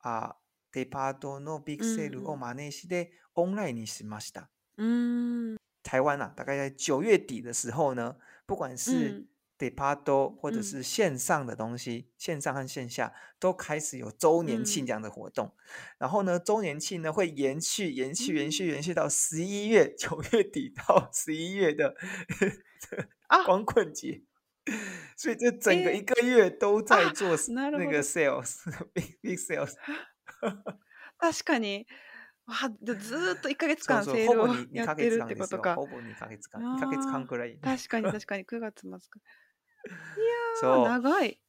[0.03, 0.35] あ
[0.71, 4.31] デパートのビッグセールを真似して online 是 m a s
[4.77, 8.15] 嗯，台湾啊，大概在九月底的时候呢，
[8.45, 9.27] 不管是
[9.59, 15.53] departo 或者是线上的东西，线上和线下都开始有周年庆这样的活动。
[15.99, 21.95] 然后呢，周年庆呢会延续、延续、延续、延续到十一月，九月底到十一月的
[23.45, 24.23] 光棍节，
[25.15, 29.73] 所以这整个一个月都在做那个 sales，big sales。
[31.19, 31.85] 確かに。
[32.47, 35.75] わずっと1か月間セールを やってるってことか。
[35.75, 36.61] ほぼ2ヶ月間。
[36.61, 38.97] 2ヶ月間くらい、ね、確かに確かに9月末か。
[38.97, 38.97] い
[40.61, 41.39] やー、so, 長い。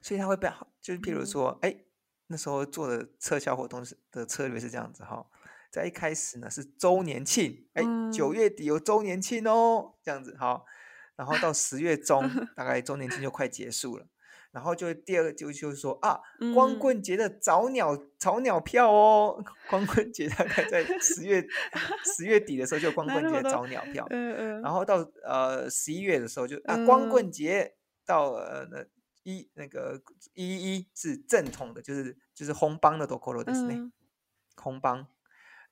[0.00, 1.84] 所以他会被，就是譬如说，哎、嗯，
[2.28, 3.82] 那时候做的撤销活动
[4.12, 5.26] 的策略是这样子哈、哦，
[5.72, 7.82] 在一开始呢是周年庆，哎，
[8.12, 10.64] 九、嗯、月底有周年庆哦，这样子哈、哦，
[11.16, 12.22] 然后到十月中，
[12.54, 14.06] 大概周年庆就快结束了。
[14.50, 16.18] 然后就第二个就就说啊，
[16.54, 21.46] 光棍节的早鸟早鸟票哦， 光棍节大概在十月
[22.16, 24.62] 十月底的时候就 光棍节早鸟票，嗯嗯。
[24.62, 27.74] 然后到呃十一月的时候就啊光棍节
[28.06, 28.84] 到呃那
[29.24, 30.00] 一那个
[30.34, 33.92] 一一是正统的，就是就是红帮的多科罗的呢，
[34.56, 35.06] 红帮。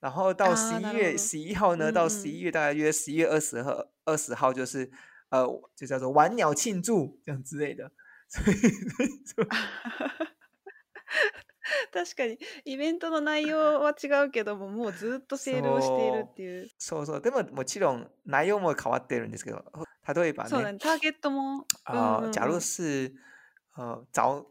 [0.00, 4.90] 然后到十一月十一号呢，到十一月大约十一月二十号二十号就是
[5.30, 7.90] 呃就叫做晚鸟庆祝这样之类的。
[11.92, 19.64] 確かにイベントの内容は違うけどももうずっとセールをしているっていうそうそうでももちろん内容も変わってるんですけど
[20.14, 23.12] 例えばねそうねターゲットもあ、うんうん、假如是
[23.76, 24.44] 呃早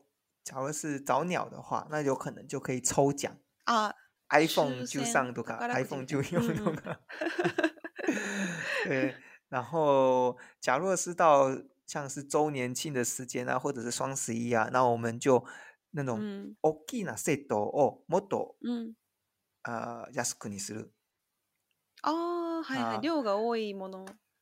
[0.45, 3.35] 假如是早鸟的话那有可能就可以抽奖
[3.65, 3.93] 啊
[4.29, 6.99] iPhone 13とか iPhone 14とか、
[8.85, 9.15] うん、 对
[9.49, 11.49] 然后假如是到
[11.85, 15.43] 像是周年庆的时间啊，或者是双十一啊，那我们就
[15.91, 17.13] 那种哦，记得
[17.47, 18.95] 多哦，多嗯，
[19.61, 20.57] 啊，就是你
[22.01, 23.05] 啊，啊，是啊，是啊，啊，是啊，啊，是啊，啊，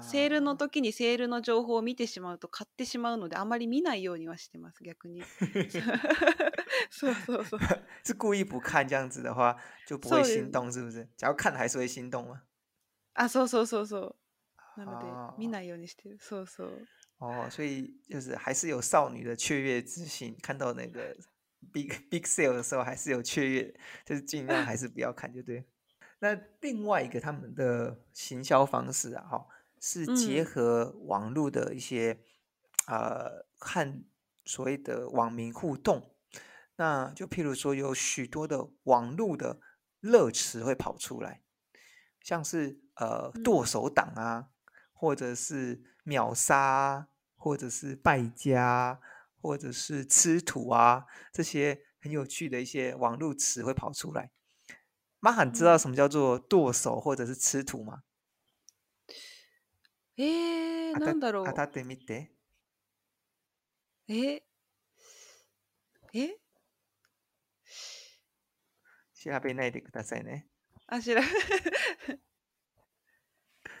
[0.00, 5.20] セールの時にセールの情報を見てしまうと買ってしまうのであまり見ないようにはしてます逆に
[6.90, 7.60] そうそうそう
[8.04, 12.42] 是故意不看这样子的话就不会心动是不是只要看还是会心动吗
[13.18, 14.14] 啊，so so so so，
[14.76, 16.86] 那么，对，見ないようにしてる，そうそう。
[17.18, 21.16] 哦，所以就是还是有少女的雀跃之心，看到那个
[21.74, 23.74] big big sale 的时候，还是有雀跃，
[24.06, 25.64] 就是尽量还是不要看，就对。
[26.20, 29.46] 那另外一个他们的行销方式啊，哈，
[29.80, 32.16] 是结合网络的一些，
[32.86, 34.04] 呃，和
[34.44, 36.14] 所谓的网民互动，
[36.76, 39.60] 那就譬如说有许多的网络的
[39.98, 41.42] 热词会跑出来，
[42.22, 42.78] 像是。
[42.98, 44.50] 呃，剁手党啊，
[44.92, 49.00] 或者是秒杀，或者是败家，
[49.40, 54.32] 或者是吃土啊，这些很有趣的一些网络词会跑出来。
[55.20, 58.02] 妈喊知道什么叫做剁手或者是吃土吗？
[60.16, 60.94] 诶，诶，
[69.14, 70.46] 調べないでくださいね。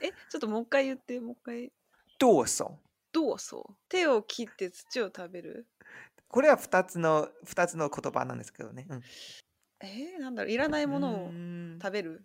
[0.00, 1.72] え、ちょっともう一回言って、もう一回。
[2.18, 2.46] どうう。
[2.48, 2.78] そ
[3.12, 3.74] どうそう。
[3.88, 5.66] 手を切って土を食べる。
[6.28, 8.86] これは2つの2つの言葉なんですけどね。
[8.88, 9.00] うん、
[9.80, 11.32] えー、なんだろう いらないものを
[11.82, 12.22] 食べる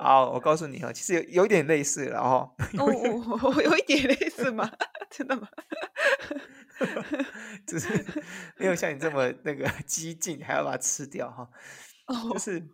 [0.00, 2.20] 好，我告诉你哈，其实有有点类似，了。
[2.20, 4.68] 哦，有一点类似吗？
[5.10, 5.48] 真的吗？
[7.66, 7.88] 就 是
[8.56, 11.48] 没有像你这么那个激进，还要把它吃掉哈。
[12.06, 12.64] 哦，就是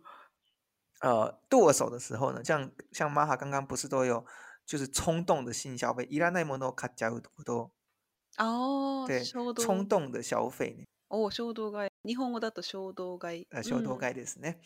[1.01, 4.23] 呃，剁手的时候呢，像像玛哈刚刚不是都有，
[4.65, 7.71] 就是冲动的性消费，伊拉奈蒙诺卡加有多多
[8.37, 11.79] 哦，对，冲动的消费哦，冲多高？
[12.05, 14.57] 日本语だと修刀街，呃，修刀街ですね。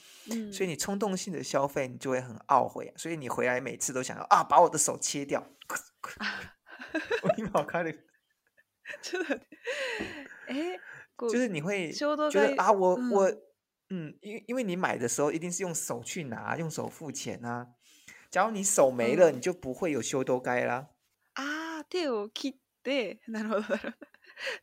[0.52, 2.92] 所以你冲动性的消费，你就会很懊悔。
[2.98, 5.42] 所以你回来每次都想要啊，把我的手切掉。
[7.24, 7.94] 我一秒开的。
[9.02, 9.42] 真的？
[10.48, 10.78] 哎，
[11.18, 13.32] 就是你会，就是啊，我我，
[13.90, 17.70] 嗯，因因为你买的时候一定是用手去拿，用手付钱啊。
[18.30, 20.90] 假如你手没了，你就不会有修多该啦。
[21.34, 23.94] 啊，手を切って、なるほどなるほ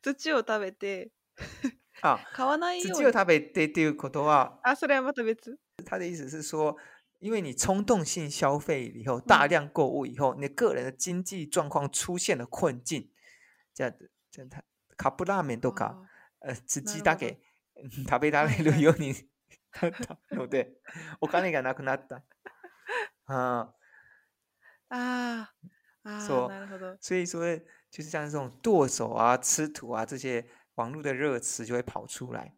[0.05, 1.11] ど、土を食べて。
[2.01, 2.21] 啊，
[2.61, 2.79] 买。
[2.95, 4.59] 只有他被对对口头啊。
[4.63, 5.13] 啊，所以是另外。
[5.85, 6.77] 他的意思是说，
[7.21, 13.11] 因为你冲动性消费以后，大量购物以后，你个人的经济状况出现了困境，
[13.75, 14.63] 这样子，这样他
[14.97, 16.01] 卡布拉面都卡，
[16.41, 17.41] 呃，资金打给，
[17.91, 19.15] 食べられるように、
[20.31, 20.79] ので、
[21.21, 22.23] お金がなくなった、
[23.27, 23.75] 啊。
[24.89, 25.51] 啊。
[26.27, 26.51] 说。
[27.01, 27.45] 所以说，
[27.91, 30.47] 就是像这种剁手啊、吃土啊这些。
[30.77, 32.55] 网络的热词就会跑出来，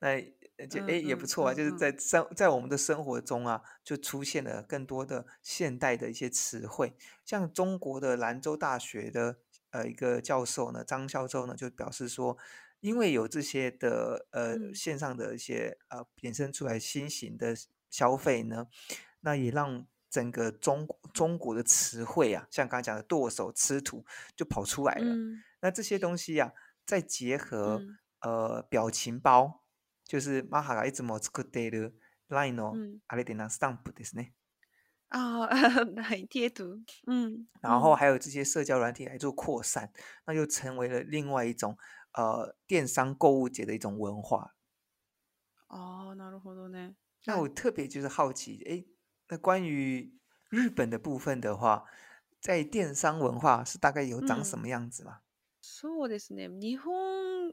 [0.00, 0.20] 那
[0.66, 9.38] 就哎也不错啊，就是在生在我们的生活中啊，就出现了更多的现代的一些词汇，像中国的兰州大学的
[9.70, 12.36] 呃一个教授呢，张教授呢就表示说，
[12.80, 17.56] 因为有这些的呃线上的一些呃衍生出来新型的
[17.90, 18.66] 消费呢，
[19.20, 24.04] 那也让整个中中国的词汇啊，像刚才讲的剁手、吃土
[24.36, 25.06] 就跑出来了，
[25.62, 26.52] 那这些东西呀。
[26.92, 27.82] 再结合
[28.20, 29.64] 呃表情包，
[30.04, 31.90] 就是马哈卡一直莫兹克得的
[32.28, 32.74] line 哦，
[33.06, 34.26] 阿里点那 stamp 的是呢。
[35.08, 35.46] 哦，
[35.96, 37.48] 来贴图，嗯。
[37.62, 39.90] 然后还有这些社交软体来做扩散，
[40.26, 41.78] 那就成为了另外一种
[42.12, 44.54] 呃电商购物节的一种文化。
[45.68, 46.96] 哦，なるほどね。
[47.24, 48.84] 那我特别就是好奇，哎，
[49.28, 50.14] 那关于
[50.50, 51.86] 日本的部分的话，
[52.38, 55.20] 在电商文化是大概有长什么样子嘛？
[55.62, 56.48] そうですね。
[56.48, 57.52] 日本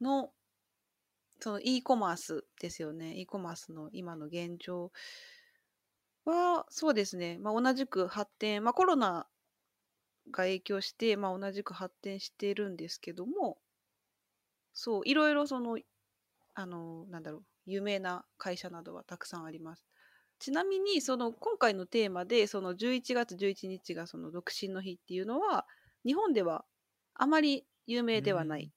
[0.00, 0.32] の、
[1.42, 3.14] その e コマースですよね。
[3.20, 4.90] e コマースの今の現状
[6.24, 7.38] は、そうですね。
[7.38, 9.26] まあ、同じく発展、まあ、コロナ
[10.30, 13.58] が影響して、まあ、同じく発展してるんですけども、
[14.72, 15.78] そう、いろいろその、
[16.54, 19.86] あの、なんだろう、有名な会社などはたくさんあります。
[20.38, 25.66] ちなみに、その、今回のテーマで、その11月11日がその独身の日っていうのは、
[26.06, 26.64] 日本では
[27.22, 28.72] あまり有名ではない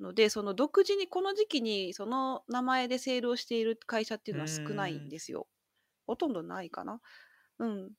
[0.00, 5.46] ので、その独自にこの時期にその名前でセールをしている会社っていうのは少ないんですよ。
[6.06, 7.02] ほとんどないかな。
[7.58, 7.90] うん、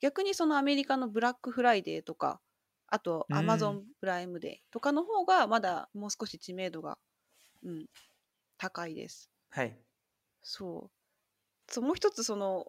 [0.00, 2.40] 逆にそのアメリカのブラックフライデーとか
[2.86, 6.96] あとアマゾンプライムデーとかの方がまだもう少し知名度が、
[7.64, 7.86] うん、
[8.56, 9.28] 高いです。
[9.50, 9.76] はい、
[10.44, 10.90] そ
[11.68, 12.66] うそもう一つその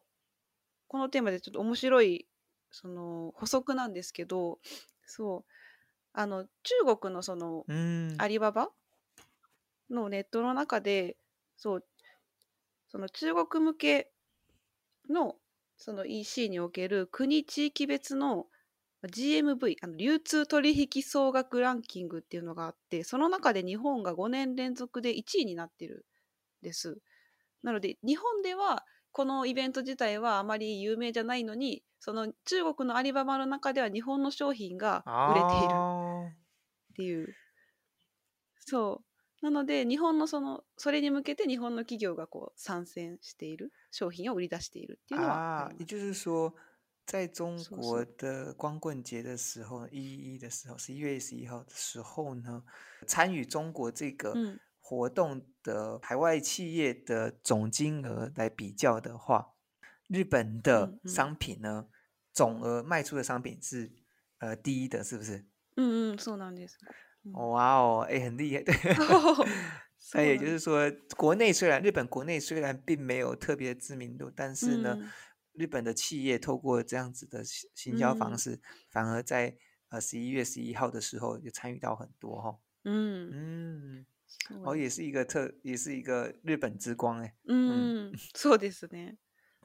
[0.87, 2.25] このテーマでちょっと面白い
[2.71, 4.57] その補足なんですけど
[5.05, 5.51] そう
[6.19, 7.63] あの中国のその
[8.17, 8.69] アリババ
[9.91, 11.15] のネットの中で、
[11.57, 11.83] そう、
[12.87, 14.11] その中国向け
[15.11, 15.35] の
[15.77, 18.47] その EC における国地域別の
[19.05, 26.03] GMV、あの流通取引総額ランキングっていうのがあって、その中で日本が5年連続で1位になってる
[26.63, 26.97] んです。
[27.61, 35.75] なので、日本ではこのイベント自体はあまり有名じゃないのに、その中国のアリババの中では日本の商品が売れている。
[36.97, 37.35] っていう。
[38.65, 39.01] そ
[39.41, 45.73] うなので日本のそのそれに向けて日本の企業がこう参戦している商品を売り出しているっていうのはあああ、す。
[45.75, 46.51] 啊，也就是说，
[47.05, 52.63] 在中国的光棍节的时候，一一的时候，十一月十一号的时候呢，
[53.05, 54.33] 参与中国这个
[54.81, 59.51] 活动的海外企业的总金额来比较的话，
[60.07, 61.85] 日本的商品呢，
[62.33, 63.91] 总额卖出的商品是
[64.39, 65.45] 呃第一的，是不是？
[65.77, 65.77] 嗯
[66.13, 66.67] 嗯，是那么解
[67.33, 68.73] 哇哦，哎，很厉害，对。
[69.99, 74.97] 所以也就是说，国内虽然日本国内虽然并没有特别知名度，但是呢，
[75.53, 79.57] 日本的企业透过这样子的行销方式，反而在
[79.89, 82.57] 呃十一月十一号的时候就参与到很多哈。
[82.85, 83.29] 嗯
[84.49, 87.35] 嗯，哦，也是一个特，也是一个日本之光哎。
[87.47, 89.17] 嗯，そうですね。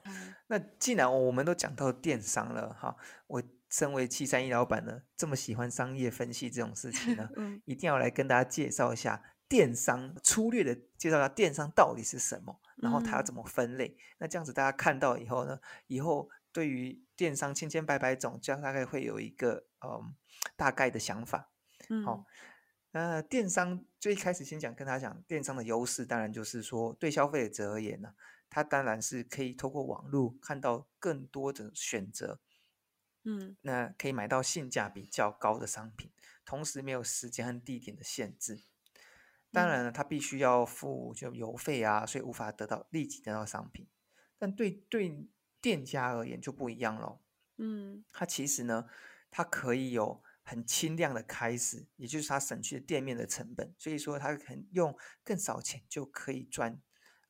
[0.47, 2.97] 那既然我们都讲到电商了哈，
[3.27, 3.41] 我。
[3.73, 9.19] 身为七三一老板呢，这么喜欢商业分析这种事情呢， 嗯，一定要来跟大家介绍一下
[9.49, 10.15] 电商。
[10.23, 13.97] 粗略的介绍下电商到底是什么，然后它怎么分类。
[14.19, 20.13] 那这样子大家看到以后呢，以后对于电商千千百百种，这样大概会有一个嗯
[20.55, 21.49] 大概的想法。
[22.05, 22.27] 好，
[22.91, 28.13] 那电商最开始先讲，跟大家讲电商的优势，当然就是说对消费者而言呢，
[28.51, 32.39] 它当然是可以透过网络看到更多的选择。
[33.25, 36.11] 嗯，那可以买到性价比较高的商品，
[36.43, 38.61] 同时没有时间和地点的限制。
[39.51, 43.87] 当然了，他必须要付就邮费啊，所以无法得到立即得到商品。
[44.37, 45.25] 但对对
[45.61, 47.21] 店家而言就不一样喽。
[47.57, 48.87] 嗯，他其实呢，
[49.31, 56.81] 他可以有很轻量的开始，也就是他省去店面的成本，所以说他可以用更少钱就可以赚。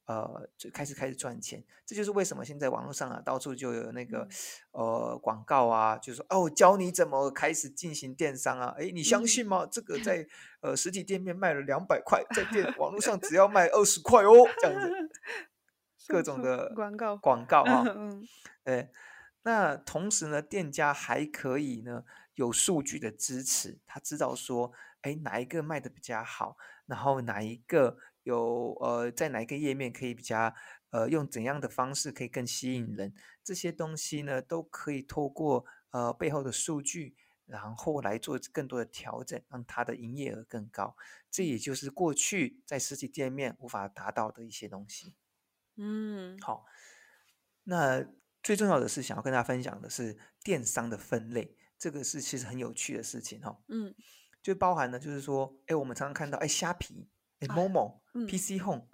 [0.05, 4.27] 呃，就开始开始赚钱，这就是为什么现在网络上啊，到处就有那个，
[4.71, 9.65] 呃，广告啊，就说哦，教你怎么开始进行电商啊，哎，你相信吗？
[9.65, 10.27] 这个在
[10.59, 14.91] 呃实体店面卖了两百块，在电网络上只要卖二十块哦，这样子，
[16.09, 17.85] 各种的广告广告 啊，
[18.65, 18.91] 诶，
[19.43, 22.03] 那同时呢，店家还可以呢
[22.35, 24.73] 有数据的支持，他知道说，
[25.03, 27.99] 哎，哪一个卖的比较好，然后哪一个。
[28.23, 30.53] 有呃，在哪一个页面可以比较
[30.91, 33.13] 呃，用怎样的方式可以更吸引人？
[33.43, 37.15] 这些东西呢，都可以透过呃背后的数据，
[37.45, 40.95] 然后来做更多的调整，让它的营业额更高。
[41.29, 45.15] 这也就是过去在实体店面无法达到的一些东西。
[45.75, 46.65] 嗯，好。
[47.65, 48.05] 那
[48.41, 53.57] 最重要的是想要跟大家分享的是电商的分类，这个是其实很有趣的事情哈。
[53.67, 53.93] 嗯，
[54.41, 57.09] 就包含呢，就是说，哎，我们常常看到哎虾皮。
[57.47, 58.85] 某某 PC home，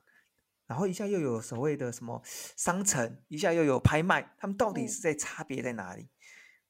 [0.66, 6.10] 然后一下又有所谓的什么商城，一下又有拍卖，他们到底是在差别在哪里？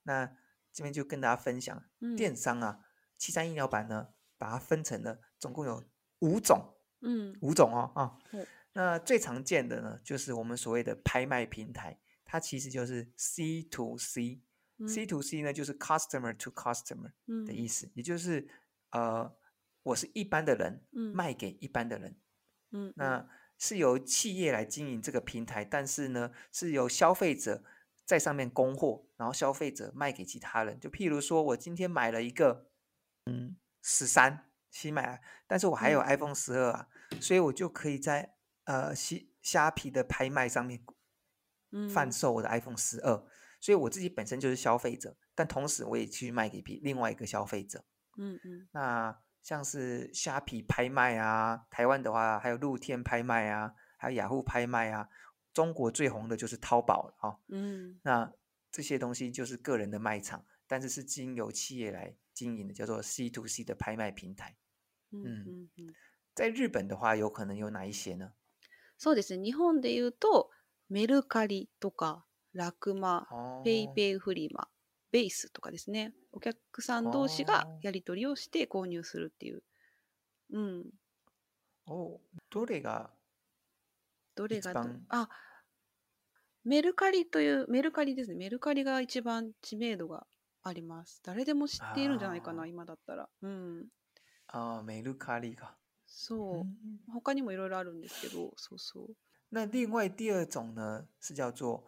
[0.04, 0.26] 那
[0.74, 1.84] 这边就跟大家分享，
[2.18, 2.80] 电商啊，
[3.18, 5.84] 七三医疗版呢，把它分成了总共有
[6.20, 8.18] 五种，嗯，五种哦啊。
[8.74, 17.12] 那最常见的呢，就是我们所谓的拍卖平台，它其实就是 C to C，C to C 呢就是 customer to customer
[17.46, 18.48] 的意思，也就是
[18.92, 19.39] 呃。
[19.90, 22.18] 我是一般的人，嗯，卖给一般的人，
[22.72, 23.28] 嗯，那
[23.58, 27.64] 是由企业来经营这个平台，但是呢，是由消费者
[28.06, 30.80] 在上面供货，然后消费者卖给其他人。
[30.80, 32.70] 就譬如说，我今天买了一个，
[33.26, 36.88] 嗯，十三新买，但是我还有 iPhone 十二啊，
[37.20, 38.36] 所以我就可以在
[38.66, 40.84] 呃虾虾皮的拍卖上面，
[41.94, 43.26] 贩售我的 iPhone 十二，
[43.60, 47.84] 所以我自己本身就是消费者，但同时我也去卖给别另外一个消费者，
[48.18, 49.20] 嗯嗯，那。
[49.50, 55.10] 像是虾皮拍卖啊，台湾的话还有露天拍卖啊，还有雅虎拍卖啊，
[55.52, 57.40] 中国最红的就是淘宝哦。
[57.48, 58.00] 嗯。
[58.04, 58.32] 那
[58.72, 64.56] 这些东西就是个人的卖场，但是是经由企业来经营的，叫做 C to C 的拍卖平台。
[65.10, 65.96] 嗯嗯嗯。
[66.36, 68.34] 在日本的话，有可能有哪一些呢？
[69.00, 69.34] そうです。
[69.36, 70.52] 日本で言うと
[70.88, 72.28] メルカリとか
[72.80, 73.26] クマ、
[73.66, 74.68] ペイペイフリマ。
[75.12, 79.64] ベースとかですねお客さん同士がやり取りをして購入するっていう、
[80.54, 80.86] うん、
[81.88, 83.10] おどれが
[84.36, 85.30] どれがあ
[86.64, 90.26] メルカリというメルカリですねメルカリが一番知名度が
[90.64, 93.86] あります誰でも知っているんじゃないかな今だったらうん
[94.48, 95.74] あメルカリが
[96.12, 96.66] そう、
[97.14, 99.06] 他にもいろいろあるんですけどそうそう
[99.52, 101.84] 那另外第二种呢是叫做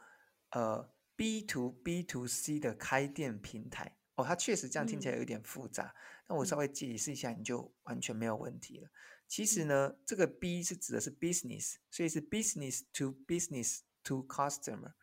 [0.52, 0.86] 呃
[1.22, 5.94] B to B to C 的开店平台哦，它确实这样听起来有点复杂，
[6.28, 8.90] 那我稍微解释一下，你就完全没有问题了。
[9.28, 14.94] 其实呢，这个 B 是指的是 business，所以是 business to business to customer。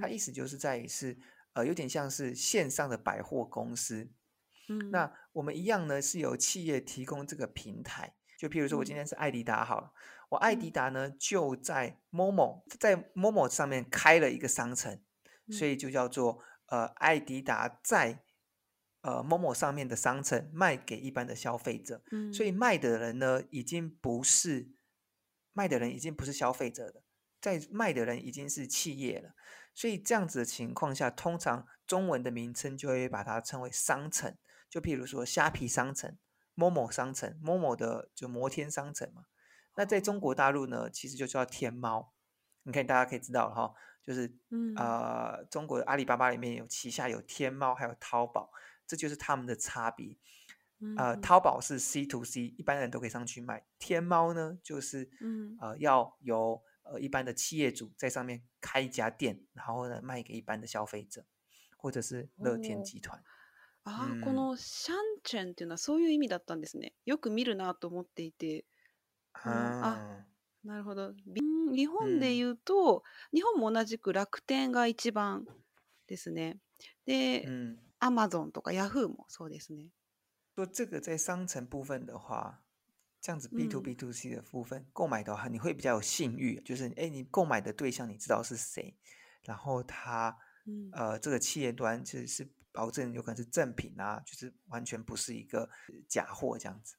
[0.00, 1.18] 它意思就是在于是
[1.52, 4.08] 呃，有点像是线上的百货公司。
[4.70, 9.92] 嗯，那我们一样呢，是由企业提供这个平台，就譬如说我今天是艾迪达，好，了，
[10.30, 14.98] 我艾迪达呢就在 MOMO 在 MOMO 上面开了一个商城。
[15.50, 18.24] 所以就叫做呃，艾迪达在
[19.02, 22.02] 呃某某上面的商城卖给一般的消费者，
[22.34, 24.72] 所以卖的人呢已经不是
[25.52, 27.04] 卖的人已经不是消费者了，
[27.40, 29.34] 在卖的人已经是企业了。
[29.74, 34.36] 所以这样子的情况下，通常中文的名称就会把它称为商城，
[34.68, 36.16] 就譬如说虾皮商城、
[36.54, 39.26] 某某商城、某某的就摩天商城嘛。
[39.76, 42.15] 那在中国大陆呢，其实就叫天猫。
[42.66, 43.72] 你看，大家可以知道了哈，
[44.04, 44.30] 就是，
[44.76, 48.50] 呃，中国阿里巴巴里面有旗下有天猫，还有淘宝，
[48.88, 50.16] 这就是他们的差别。
[50.98, 55.08] 呃，淘宝是 C to C，一般人都可以上去卖；天猫呢，就是，
[55.60, 61.24] 呃，要由呃一般的企业主在上面开一家店，然后呢卖给一般的消费者，
[61.76, 63.22] 或者是乐天集团。
[63.84, 66.92] 啊，このシャンチェンていうのはそういう意味だったんですね。
[67.04, 68.64] よく見るなと思っていて、
[69.34, 70.26] あ。
[70.66, 71.12] なるほど。
[71.74, 75.44] 日本で言うと、日本も同じく楽天が一番
[76.08, 76.58] ですね。
[77.06, 77.46] で、
[78.00, 79.86] アマゾンとかヤフーもそうですね。
[80.56, 82.60] 说这个在商城部分的话，
[83.20, 88.96] 这样子 B to B to C 的部分购买的话，你会比较有信誉，就是哎，你购买的对象你知道是谁，
[89.44, 90.36] 然后他
[90.66, 95.68] 嗯呃这个企业端其是保证有可能是正品啊，就是完全不是一个
[96.08, 96.96] 假货这样子。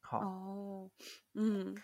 [0.00, 0.90] 好，哦，
[1.34, 1.74] 嗯，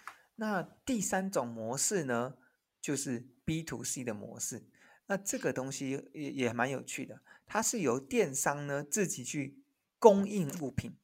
[0.40, 2.34] 那第三种模式呢，
[2.80, 4.68] 就是 B to C 的模式。
[5.06, 9.60] 那这个东西也也蛮有趣的，它是由电商呢自己去
[9.98, 10.96] 供应物品。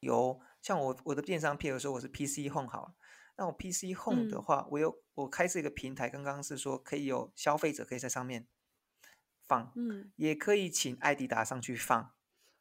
[0.00, 2.94] 由像我我的电商，譬如说我是 PC home 好了，
[3.36, 8.48] 那我 PC home 的话，我有我开设一个平台，刚刚是说可以有消费者可以在上面
[9.46, 12.12] 放，嗯，也可以请艾迪达上去放。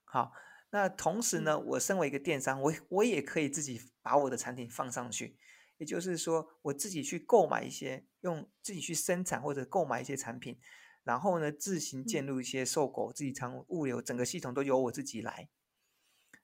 [0.03, 0.31] 好，
[0.69, 5.37] 那同时呢，我身为一个电商，我我也可以自己把我的产品放上去。
[5.81, 10.59] 也就是说，我自己去购买一些，用自己去生产或者购买一些产品，
[11.03, 15.49] 然后呢，自行建立一些售狗、自己仓、物流，整个系统都由我自己来，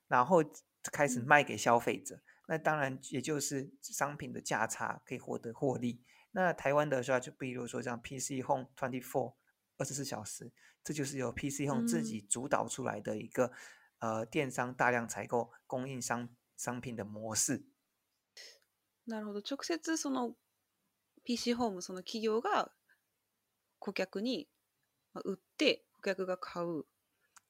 [0.08, 0.38] 然后
[0.90, 2.20] 开始卖给消费者。
[2.48, 6.02] 那当然，也就是商品的价差可以获得获利。
[6.32, 9.34] 那台湾的是就比如说像 PC Home Twenty Four
[9.76, 10.50] 二十四小时，
[10.82, 13.52] 这就是由 PC Home 自己主导出来的一个
[14.00, 17.68] 呃电商大量采购供应商商品的模式。
[19.08, 19.40] なるほど。
[19.40, 20.34] 直接その
[21.24, 22.70] PC ホーム、その企業が
[23.78, 24.46] 顧客に
[25.14, 26.84] まあ売って顧客が買う。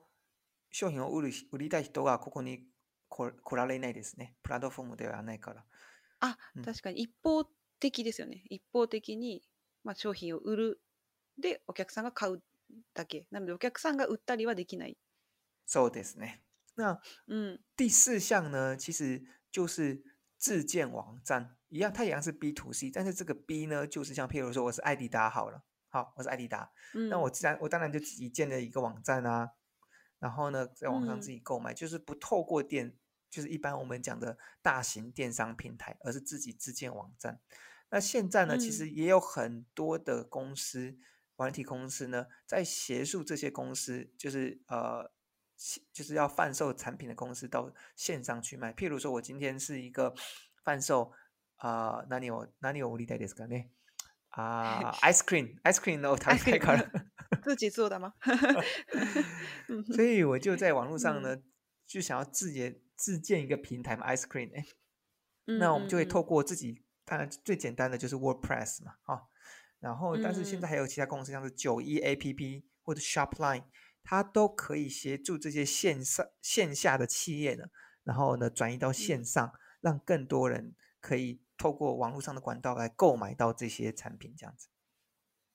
[0.73, 2.65] 商品を売る売りたい人がここに
[3.09, 4.35] 来来られないですね。
[4.43, 5.65] プラットフォームではないから。
[6.21, 7.45] あ、うん確かに一方
[7.79, 8.43] 的ですよね。
[8.51, 9.43] 一方的に、
[9.85, 10.81] まあ、商品を売る。
[11.41, 12.43] で、お客さんが買う
[12.95, 13.27] だけ。
[13.33, 14.97] なので、お客さんが売ったりはできない。
[15.67, 16.43] そうですね。
[16.75, 20.03] 那，嗯，第四项呢，其实就是
[20.39, 26.71] 自建网站一样，它一样是 B to C，但是这个 B 呢，就是像譬如说我是艾迪达好了，好，我是艾迪达，
[27.11, 29.51] 那我自然我当然就自己建了一个网站啊，
[30.19, 32.97] 然后呢，在网上自己购买，就是不透过电，
[33.31, 37.41] 就是一般我们讲的大型电商平台，而是自己自建网站。
[37.91, 40.97] 那现在呢，其实也有很多的公司，
[41.45, 45.13] 实体公司呢，在协助这些公司，就是呃。
[45.93, 48.73] 就是要贩售产品的公司到线上去卖。
[48.73, 50.15] 譬如说，我今天是一个
[50.65, 51.13] 贩售
[51.57, 53.57] 啊，哪里有哪里有无厘头的这个呢？
[54.31, 56.91] 啊， ice cream，ice cream，no，太搞了。
[57.43, 58.15] 自己做的吗？
[59.95, 61.37] 所以我就在网络上呢，
[61.87, 64.51] 就想要自己自建一个平台嘛，ice cream。
[64.57, 64.65] 哎，
[65.59, 69.23] 那我们就会透过自己，当然最简单的就是 WordPress 嘛，啊，
[69.81, 73.65] 然后但是现在还有其他公司，像是九一 APP 或者 s h o p l i n e
[74.05, 77.67] 它都可以协助这些线上线下的企业呢，
[78.03, 84.69] 然后呢转移到线上，让更多人可以透过网络上的管道来购买到这些产品，这样子。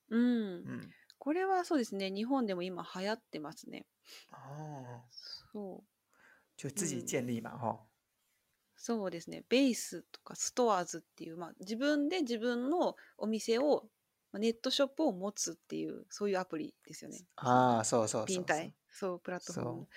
[0.08, 2.08] 嗯，嗯，これはそうですね。
[2.10, 3.84] 日本でも今流行ってますね。
[4.30, 5.02] ああ、
[5.52, 5.82] そう。
[6.56, 7.86] 就自己建立嘛，哈。
[8.76, 9.44] そうですね。
[9.48, 13.86] ベースとかストアーズっていうまあ自分で自分のお店を。
[14.36, 17.16] ネットショップを持つっていうそういうアプリですよね。
[17.36, 18.44] ああそうそうそうそう。
[18.56, 19.88] ピンそうプラットフォーム。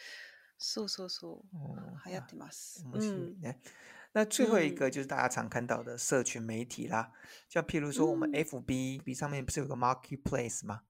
[0.58, 2.86] そうそうそう，流行ってます。
[2.94, 3.58] 嗯，ね。
[4.14, 7.12] 那最后一个就是大家常看到的社群媒体啦，
[7.50, 10.82] 像譬如说我们 FB，B、上面不是有个 Marketplace 吗？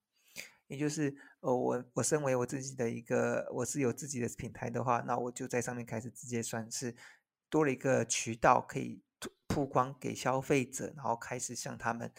[0.67, 6.93] 也就是呃，我我身为我自己的一个，我是有自己的品牌的话，那我就在上面开始直接算是
[7.49, 9.01] 多了一个渠道可以
[9.47, 12.11] 曝光给消费者，然后开始向他们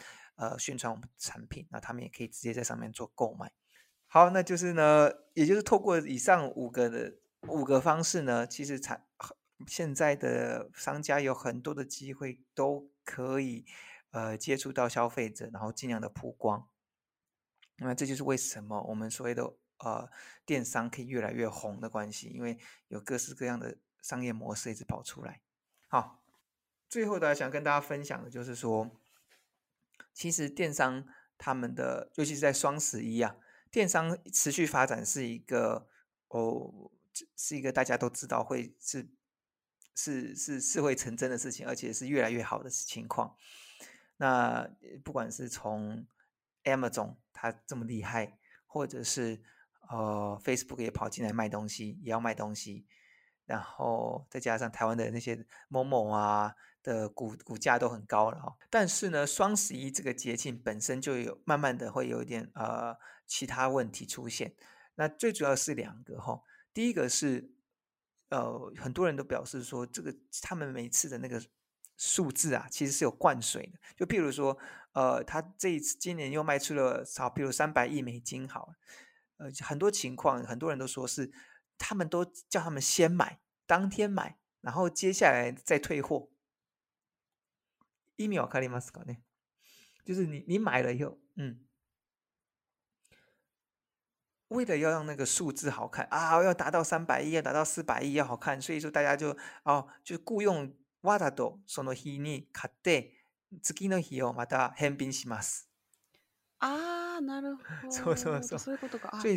[0.42, 3.52] 呃，宣传我们产品，那他们也可以直接在上面做购买。
[4.08, 7.14] 好，那就是呢，也就是透过以上五个的
[7.46, 9.06] 五个方式呢，其实产
[9.68, 13.64] 现在的商家有很多的机会都可以
[14.10, 16.68] 呃接触到消费者，然后尽量的曝光。
[17.76, 20.10] 那这就是为什么我们所谓的呃
[20.44, 25.40] 电商可以越来越红的关系，因为有各式各样的商业模式一直跑出来。
[25.86, 26.20] 好，
[26.88, 28.90] 最后的想跟大家分享的就是说。
[30.12, 31.04] 其实电商
[31.38, 33.36] 他们的，尤其是在双十一啊，
[33.70, 35.88] 电商持续发展是一个
[36.28, 36.90] 哦，
[37.36, 39.08] 是一个大家都知道会是
[39.94, 43.36] 是是是会成真的事情，而且是越来越好的情况。
[44.18, 44.70] 那
[45.02, 46.06] 不管是从
[46.64, 49.42] Amazon 它这么厉害，或者是
[49.90, 52.86] 呃 Facebook 也跑进来卖东西，也要卖东西。
[53.46, 64.52] 然后再加上台湾的那些某某啊的股股价都很高了哈，但是呢，双十一这个节庆本身就有慢慢的会有一点呃其他问题出现，
[64.96, 66.42] 那最主要是两个哈，
[66.74, 67.52] 第一个是
[68.30, 71.40] 呃很多人都表示说这个他们每次的那个
[71.96, 74.56] 数字啊其实是有灌水的，就譬如说
[74.92, 78.70] 呃他这一次今年又卖出了，好比如三百亿美金好，
[79.36, 81.30] 呃很多情况很多人都说是。
[81.82, 86.30] 他们都叫他们先买，当天买，然后接下来再退货。
[88.14, 88.78] 一秒卡里吗？
[88.78, 89.16] 是搞呢？
[90.04, 91.66] 就是你你买了以后，嗯，
[94.48, 103.12] 为了要让那个数字好看啊，要达到三百亿要达到四百亿要好看，所以说大家就哦，就雇佣瓦达多索么希尼卡的
[103.60, 105.64] 资金的希奥，把它翻平します。
[106.58, 109.18] 啊，なるほど。
[109.18, 109.36] 所以。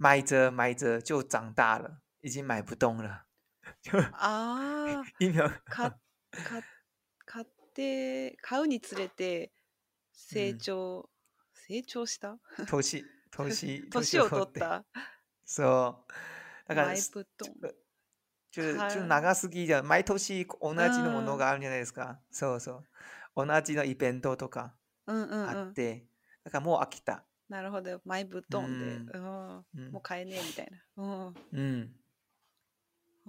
[0.00, 3.26] 买着买着就长大了，已经买不动了。
[4.16, 5.94] ああ、疫苗か
[7.26, 9.52] 買って買うにつれて
[10.14, 11.10] 成長、
[11.52, 14.86] 成長した年年 年を取った。
[15.44, 16.12] そう。
[16.66, 22.18] だから、買就是就長すぎじゃ毎年同じのものがあるじゃないですか。
[22.30, 22.82] そうそ
[23.36, 23.46] う。
[23.46, 24.74] 同じのイベントとか
[25.04, 26.06] あって、
[26.44, 27.26] だからもう飽きた。
[27.50, 28.78] なるほど、前ぶっ飛ん
[29.08, 29.64] で、も
[29.98, 31.86] う買えねえみたいな、うん、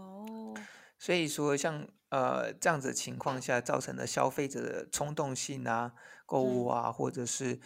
[0.52, 0.56] ん、
[0.98, 5.92] 所以说，像呃这样子情况下造成的消费者的冲动性啊、
[6.26, 7.60] 购物啊，或者是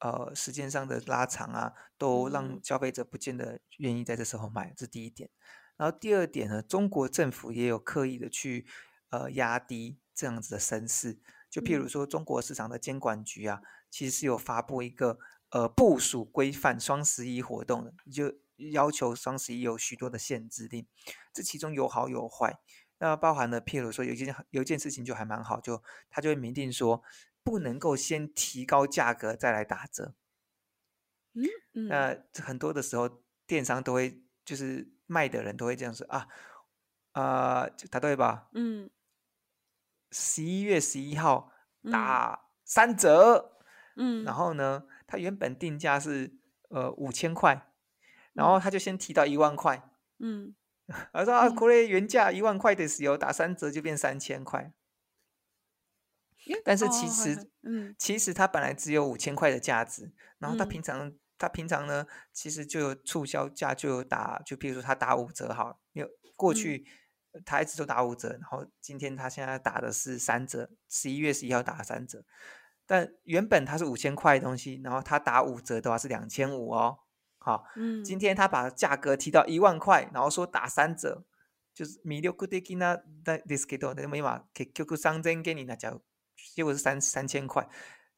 [0.00, 5.28] 呃时间上的拉长啊，都让消费者不见得愿意在这时候买，这是第一点。
[5.76, 8.66] 然后第二点呢，中国政府也有刻意的去
[9.10, 11.18] 呃压低这样子的声势，
[11.50, 15.18] 就譬如说，中国市场的监管局啊，其实是有发布一个。
[15.50, 18.34] 呃，部署规范双十一活动的，就
[18.72, 20.86] 要求双十一有许多的限制令。
[21.32, 22.58] 这其中有好有坏，
[22.98, 27.02] 那包含了譬如说有一件有一件事情就还蛮好，就他就会明定说
[27.42, 30.14] 不能够先提高价格再来打折。
[31.34, 36.28] 嗯，那很多的时候电商都会就是卖的人都会这样说啊
[37.12, 38.50] 啊，答对吧？
[38.52, 38.90] 嗯，
[40.10, 41.50] 十一月十一号
[41.90, 43.54] 打三折。
[43.98, 46.32] 嗯，然后呢，他原本定价是
[46.68, 47.68] 呃五千块，
[48.32, 49.90] 然后他就先提到一万块，
[50.20, 50.54] 嗯，
[51.12, 54.72] 他说啊，国内原价一万块的石油打三折就变三千块，
[56.64, 66.86] 但是其实，嗯，其实他本来只有五千块的价值，然后他平常他平常呢，其实就有促销价就打，就比如说他打五折好，因为过去
[67.44, 72.24] 他一直都打五折，然后今天他现在打的是三折，十一月十一号打三折。
[72.88, 76.98] 但原本它是五千块的东西，然后它打五折的话是两千五哦。
[77.36, 81.22] 好，嗯，今天它把价格提到一万块，然后说打三折，
[81.74, 84.22] 就是六力的给那的，这给多，那没一
[84.54, 85.94] 给 QQ 商千给你那家，
[86.54, 87.68] 结果是三三千块，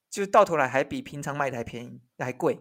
[0.09, 2.61] 就到头来还比平常卖的还便宜，还贵。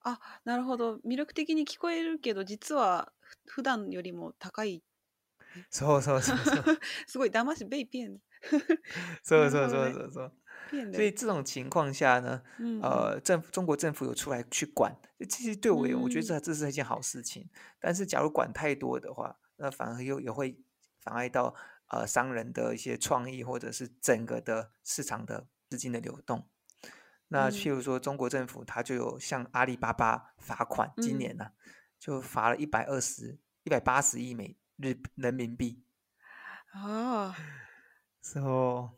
[0.00, 1.00] 啊，なるほど。
[1.02, 3.08] 魅力的に聞こえるけど、実は
[3.46, 4.82] 普段よりも高い。
[5.70, 6.38] そうそうそう。
[7.06, 8.20] すごいだし、被骗。
[9.22, 10.32] そうそうそうそうそう。
[10.92, 12.42] 所以这种情况下呢，
[12.82, 14.94] 呃，政府、中国政府有出来去管，
[15.28, 17.48] 其实对我，我觉得这这是一件好事情。
[17.78, 20.58] 但是，假如管太多的话，那反而又也会
[21.00, 21.54] 妨碍到
[21.88, 26.48] 呃商人的一些创意，或者是整个的市场的资金的流动。
[27.28, 31.48] 那譬如说，中国政府它就有向阿里巴巴罚款，今年呢
[31.98, 35.82] 就罚了一百二十、一百八十亿美日人民币。
[36.74, 37.34] 哦，
[38.22, 38.92] 是哦。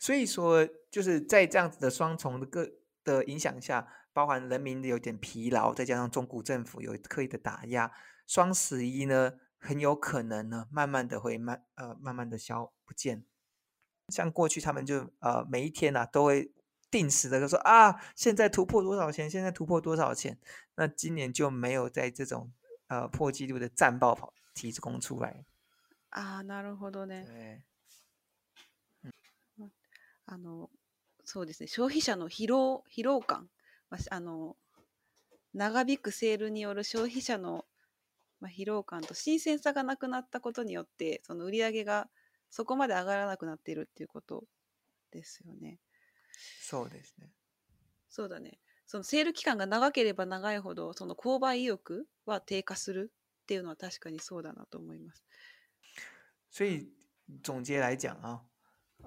[0.00, 2.72] 所以说，就是在这样子的双重的个
[3.04, 7.92] 的影响下，包含人民的有点疲劳，再加上中国政府有刻意的打压，
[8.26, 13.24] 双十一呢很有可能呢，慢慢的会慢呃慢慢的消不见。
[14.08, 16.50] 像过去他们就呃每一天呢都会
[16.90, 20.38] 定时的说啊，现在突破多少钱，现在突破多少钱？
[20.76, 22.50] 那今年就没有在这种
[22.88, 25.44] 呃破纪录的战报跑提供出来。
[26.08, 27.22] 啊，那，るほど呢。
[27.26, 27.62] 对。
[30.30, 30.70] あの、
[31.24, 33.48] そうですね、消費者の疲労、疲労感、
[33.90, 34.56] まあ、あの、
[35.54, 37.64] 長引くセールによる消費者の、
[38.40, 42.08] まあ、疲労感と新鮮さがなくなったことによって、その売り上げが
[42.48, 44.44] そこまで上がらなくなっているっていうこと
[45.10, 45.80] ですよね。
[46.62, 47.32] そうですね。
[48.08, 48.60] そうだね。
[48.86, 53.12] そのセール期間が長ければ長いほど、その購買意欲は低下する
[53.42, 55.24] っていうのは確かにそうだなと思います。
[56.50, 56.86] 所以
[57.44, 58.40] 总结来讲啊，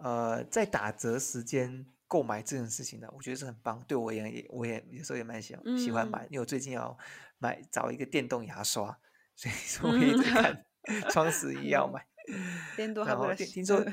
[0.02, 3.84] 呃，在打折时间购买这种事情呢，我觉得是很棒。
[3.88, 6.24] 对我而言，也我也有时候也蛮喜欢喜欢买。
[6.30, 6.98] 因为我最近要
[7.38, 8.98] 买找一个电动牙刷，
[9.36, 10.64] 所以 说我一直看
[11.12, 12.06] 双十一要买。
[12.78, 13.86] 然后听说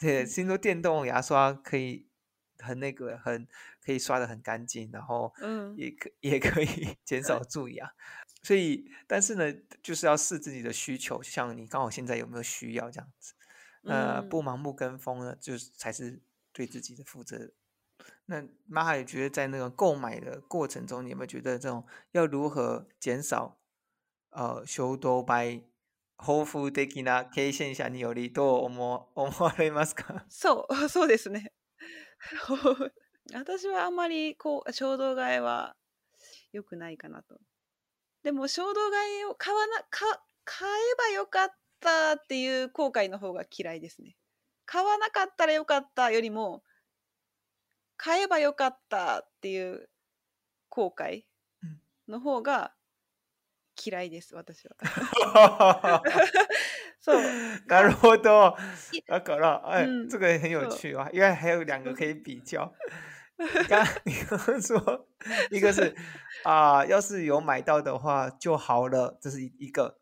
[0.00, 2.06] 对，听说电动牙刷可以
[2.58, 3.46] 很那个很
[3.84, 6.66] 可以刷的很干净，然后嗯，也可也可以
[7.04, 7.90] 减少蛀牙。
[8.42, 13.33] 所以，但是呢，就是要试自己的需求，像你刚好现在有没有需要这样子。
[13.86, 16.20] 呃，不盲目跟风呢，就是才是
[16.52, 17.52] 对自己的负责。
[18.26, 18.42] 那
[19.04, 23.58] 觉得，在那个购买的过程中，你有没有觉得这种要如何减少
[24.30, 24.66] 呃的
[27.02, 30.24] な経験者によりどう思思われますか？
[30.30, 31.52] そう そうですね。
[33.34, 35.76] 私はあまりこう衝動買いは
[36.52, 37.38] 良くないかなと。
[38.22, 40.08] でも衝動買いを買わな買
[40.44, 41.50] 買えばよかっ
[41.84, 44.16] ったっていう後悔の方が嫌いですね。
[44.64, 46.62] 買わなかったらよかったよりも
[47.98, 49.90] 買えばよかったっていう
[50.70, 51.24] 後悔
[52.08, 52.72] の方が
[53.84, 56.00] 嫌いです、私は。
[56.98, 57.22] そう
[57.66, 58.56] なるほど。
[59.06, 62.72] だから、哎，嗯、这个很有趣哦，因为还有两个可以比较。
[63.68, 63.84] 刚
[64.38, 65.04] 刚说，
[65.50, 65.94] 一个是
[66.44, 69.98] 啊、呃，要是有买到的话就好了，这是一个。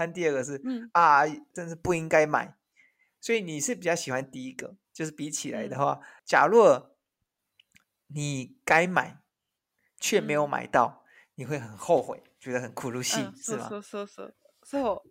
[0.00, 2.56] 和第二个是、嗯、啊，真是不应该买。
[3.20, 6.96] 所以你是比较喜欢第一个，就是比起来的话，嗯、假若
[8.06, 9.18] 你该买
[10.00, 13.68] 却没有买到，你会很后悔，觉得很苦鲁西，是吗？
[13.70, 14.32] そうそうそ
[14.80, 15.02] う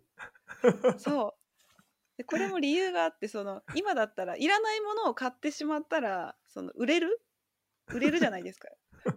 [0.98, 1.34] そう。
[2.26, 7.18] これも理由があってその今だったらいらないものを買ってしまったらその売れる
[7.86, 8.68] 売れるじゃないですか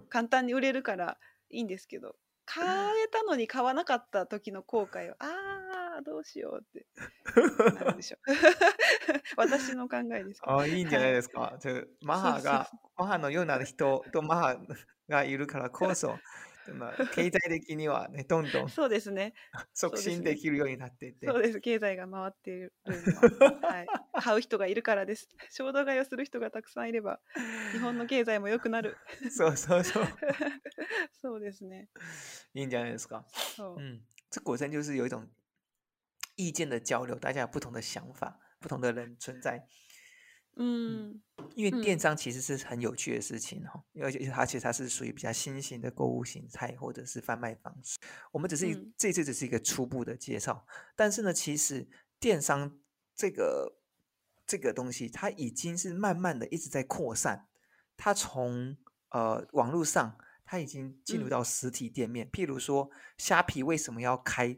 [0.08, 1.20] 簡単に売れるから
[1.50, 2.16] いいんですけど
[2.46, 2.64] 買
[3.02, 5.53] えたのに買わなかった時の後悔はああ
[5.96, 6.86] あどうしようって
[7.78, 8.34] なるでしょう
[9.38, 14.58] 私の考えですあいいんじゃないですか、はい、マハがマハのような人とマハ
[15.08, 16.18] がいるからこそ
[16.78, 19.34] まあ、経済的にはね、どんどんそうですね
[19.74, 21.28] 促進できるようになってて。
[21.28, 22.74] そうです、ね、経済が回っている
[23.62, 24.22] はい。
[24.24, 25.28] 買う人がいるからです。
[25.50, 27.20] 衝動買いをする人がたくさんいれば、
[27.74, 28.96] 日本の経済も良くなる。
[29.30, 30.04] そうそうそう。
[31.22, 31.90] そうですね。
[32.54, 33.26] いいんじゃないですか。
[33.58, 33.82] そう。
[33.82, 34.00] 嗯，
[34.32, 35.28] 这果真就是有一种
[36.36, 39.68] 意见的交流，大家有不同的想法，不同的人存在，
[40.56, 41.22] 嗯，
[41.56, 47.98] 因为电商其实是很有趣的事情哦，因为它其实它是属于比较新型的购物形态或者是贩卖方式。
[48.32, 50.66] 我们只是这次只是一个初步的介绍，
[50.96, 51.88] 但是呢，其实
[52.20, 52.80] 电商
[53.16, 53.78] 这个
[54.48, 57.48] 这个东西，它已经是慢慢的一直在扩散，
[57.96, 58.78] 它从
[59.12, 64.58] 呃网络上，它已经进入到实体店面，譬如说虾皮为什么要开？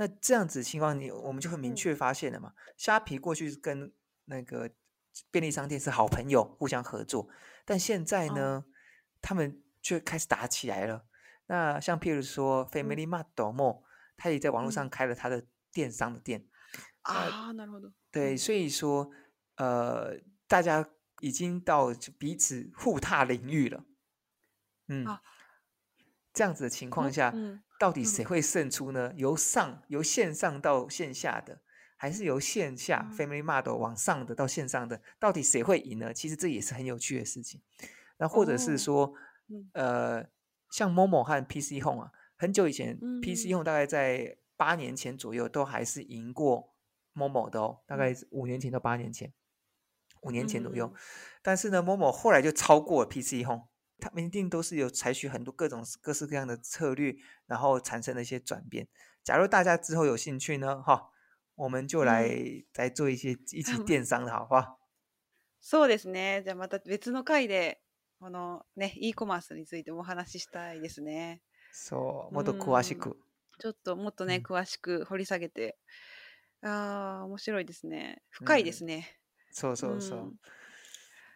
[0.00, 2.54] 那这样子情况，你我们就会明确发现了嘛？
[2.78, 3.92] 虾皮过去跟
[4.24, 4.70] 那个
[5.30, 7.28] 便利商店是好朋友，互相合作，
[7.66, 8.64] 但现在呢，
[9.20, 11.04] 他们却开始打起来了。
[11.48, 13.82] 那像譬如说 Family Martomo，
[14.16, 16.46] 他也在网络上开了他的电商的店
[17.02, 17.50] 啊，
[18.10, 19.10] 对，所以说
[19.58, 20.16] 呃，
[20.48, 20.88] 大家
[21.20, 23.84] 已经到彼此互踏领域了，
[24.88, 25.04] 嗯。
[26.32, 27.34] 这样子的情况下，
[27.78, 29.12] 到底谁会胜出呢？
[29.16, 31.60] 由上由线上到线下的，
[31.96, 36.12] 还是由线下 family model 往上的到线上的，到底谁会赢呢？
[36.14, 37.60] 其实这也是很有趣的事情。
[38.18, 39.12] 那或者是说，
[39.72, 40.24] 呃，
[40.70, 46.74] 像 Momo 和 PC Home 啊，很久以前，PC Home 大概在八年前左右都还是赢过
[47.14, 49.32] Momo 的哦，大概五年前到八年前，
[50.20, 50.94] 五年前左右。
[51.42, 53.69] 但是呢，m o m o 后来就超过了 PC Home。
[54.00, 57.14] 他们一定都是有采取很多各种各式各样的策略，
[57.46, 58.88] 然后产生了一些转变。
[59.22, 61.10] 假如大家之后有兴趣呢，哈，
[61.54, 64.78] 我们就来、嗯、做一些一起 电商的好不好？
[65.62, 66.42] そうですね。
[66.42, 67.82] じゃあまた別の回で
[68.18, 71.42] このね e コマースについてお話ししたいですね。
[71.72, 73.20] そう、もっと詳しく。
[73.58, 75.76] ちょっともっとね、詳しく掘り下げて、
[76.62, 78.22] ああ面白いですね。
[78.30, 79.20] 深いですね。
[79.52, 80.34] そうそうそう。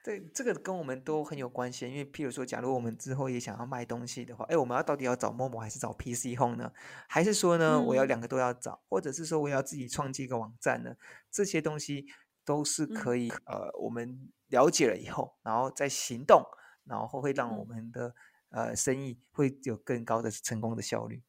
[0.04, 6.70] 这这个跟我们都很有关系，因为譬如说，假如我们之后也想要卖东西的话，哎，我们要到底要找陌陌还是找 PC Home 呢？
[7.08, 10.94] 还是说呢，我要两个都要找，或者是说我要自己创建一个网站呢？
[11.30, 12.04] 这些东西
[12.44, 16.44] 都是可以呃，我们了解了以后，然后再行动，
[16.84, 18.14] 然后会让我们的
[18.50, 21.22] 呃生意会有更高的成功的效率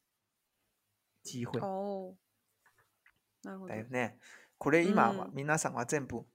[1.22, 2.14] 机会哦，
[3.42, 4.12] なる呢，
[4.58, 6.26] これ今は皆さんは全部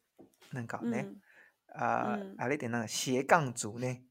[0.52, 1.06] なんかね。
[1.74, 4.04] あ、うん、あれってなんだ斜杠族ね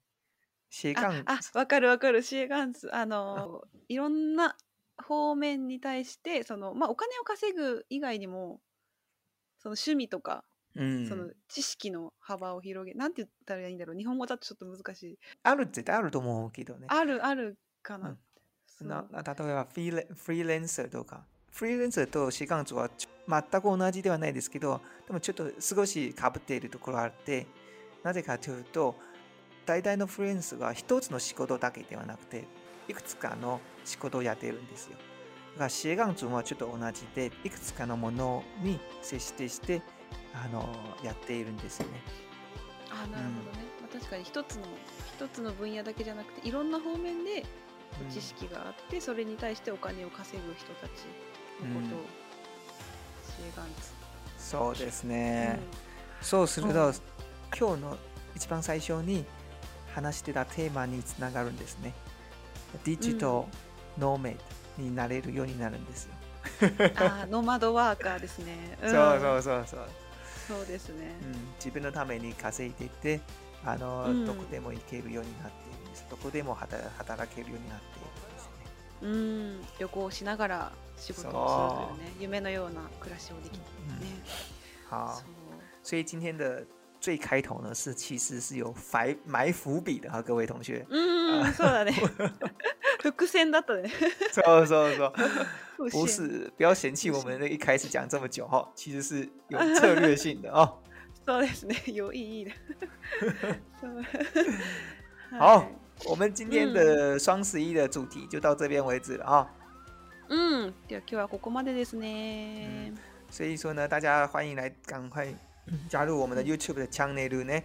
[0.85, 4.57] 斜杠あわかるわかる斜杠族あのいろんな
[5.03, 8.61] 方面に対してその、まあ、お金を稼ぐ以外にも
[9.59, 10.45] その趣味とか、
[10.75, 18.17] うん、その知識の幅を広げなんて言ったらいいんだろう日本語だとちょっと難しいある絶対あると思うけどねあるあるかな
[18.83, 22.89] うん、な例えばフリーレンサーとかフリーランスとシガンツは
[23.29, 27.47] 全く同じではないですけど、でもちょっと少しかぶっているところがあって、
[28.03, 28.95] なぜかというと、
[29.67, 32.45] 大体のフリーランスは一つの仕事だけではなくて、
[32.89, 34.97] いくつかの仕事をやっているんですよ。
[35.59, 39.83] だからガンツはちょっと同じで、いくつかのものに接してして、
[40.33, 40.69] あの
[41.05, 42.01] やっているんですよね。
[42.91, 43.43] あなるほどね、うん、ま
[43.85, 44.63] あ、確かに一つの
[45.17, 47.45] 一つの分野だけじゃなくていろんな方面で
[48.13, 51.07] 知識があって、うん、それに対してお金を稼ぐ人たち
[51.69, 52.03] ほど、
[54.39, 55.61] そうですね、
[56.21, 56.93] うん、そうすると、うん、
[57.59, 57.99] 今日の
[58.35, 59.25] 一番最初に
[59.95, 61.93] 話してたテーマにつながるんですね
[62.85, 64.35] ディジタノーメイ
[64.79, 66.15] ドになれるようになるんですよ、
[66.97, 69.89] あノマドワーカーですね、 うん、そうそうそうそう
[70.57, 73.21] そうですね、うん、自分のために稼いでて
[73.67, 75.55] あの、どこでも行けるようになって
[75.85, 76.81] るんですどこでも働
[77.35, 78.00] けるようになって
[79.03, 83.63] うん、旅行しながら仕事をするうね、夢のような暮らしをできてね。
[84.91, 85.19] 好，
[85.83, 86.63] 所以今天的
[87.01, 90.85] 最开头呢，是其实是有埋埋伏笔的哈，各位同学。
[90.93, 91.93] 嗯，そうだね。
[93.03, 93.91] 伏線だったね。
[94.31, 95.11] そうそうそ
[95.87, 95.89] う。
[95.89, 100.79] 不是，不要嫌弃我们那一开始讲这么久哈，其实是有策略性的哦。
[101.25, 102.53] そうですね、有意义的。
[105.39, 105.65] 好。
[106.07, 109.47] 我们今天的双十一的主题就到这边为止啊。
[110.29, 112.93] 嗯，では今日はここまでですね。
[113.31, 115.27] 所以说呢，大家欢迎来赶快
[115.91, 117.63] 加入我们的 YouTube 的 channel 呢。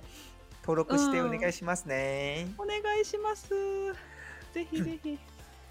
[0.65, 2.47] 登録してお願いしますね。
[2.57, 3.95] お願いします。
[4.53, 5.17] 对对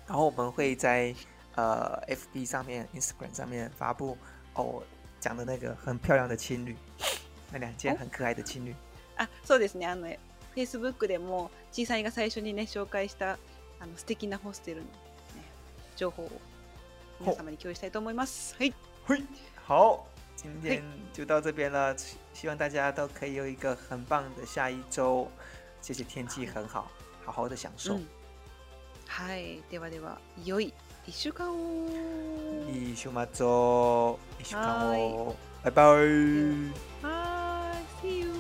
[0.06, 1.14] 然后我们会在
[1.56, 4.16] 呃 FB 上面、Instagram 上面发布
[4.54, 4.82] 哦
[5.20, 6.74] 讲的那个很漂亮的情侣，
[7.52, 8.74] 那两件很可爱的情侣。
[9.16, 9.86] あ、そうですね。
[9.86, 10.08] あの
[10.54, 11.50] Facebook でも。
[11.75, 13.33] ちいさんが最初にね紹介した
[13.81, 14.89] あの素敵なホステルの、ね、
[15.97, 16.31] 情報を
[17.20, 18.55] 皆様に共有したいと思います。
[18.57, 18.72] はい。
[19.07, 19.25] はい。
[19.66, 20.07] 好。
[20.43, 21.97] 今天就到这边了，
[22.33, 25.29] 希望大家都可以有一个很棒的下一周。
[25.83, 26.89] 谢谢天气很好，
[27.25, 27.95] 好好的享受。
[27.97, 28.07] 嗯、
[29.09, 30.72] はい、ではでは、良い
[31.07, 31.89] 一週間を。
[32.72, 35.35] い週末を、一週間を。
[35.64, 35.97] バイバイ。
[37.03, 37.72] は
[38.03, 38.34] い、See you.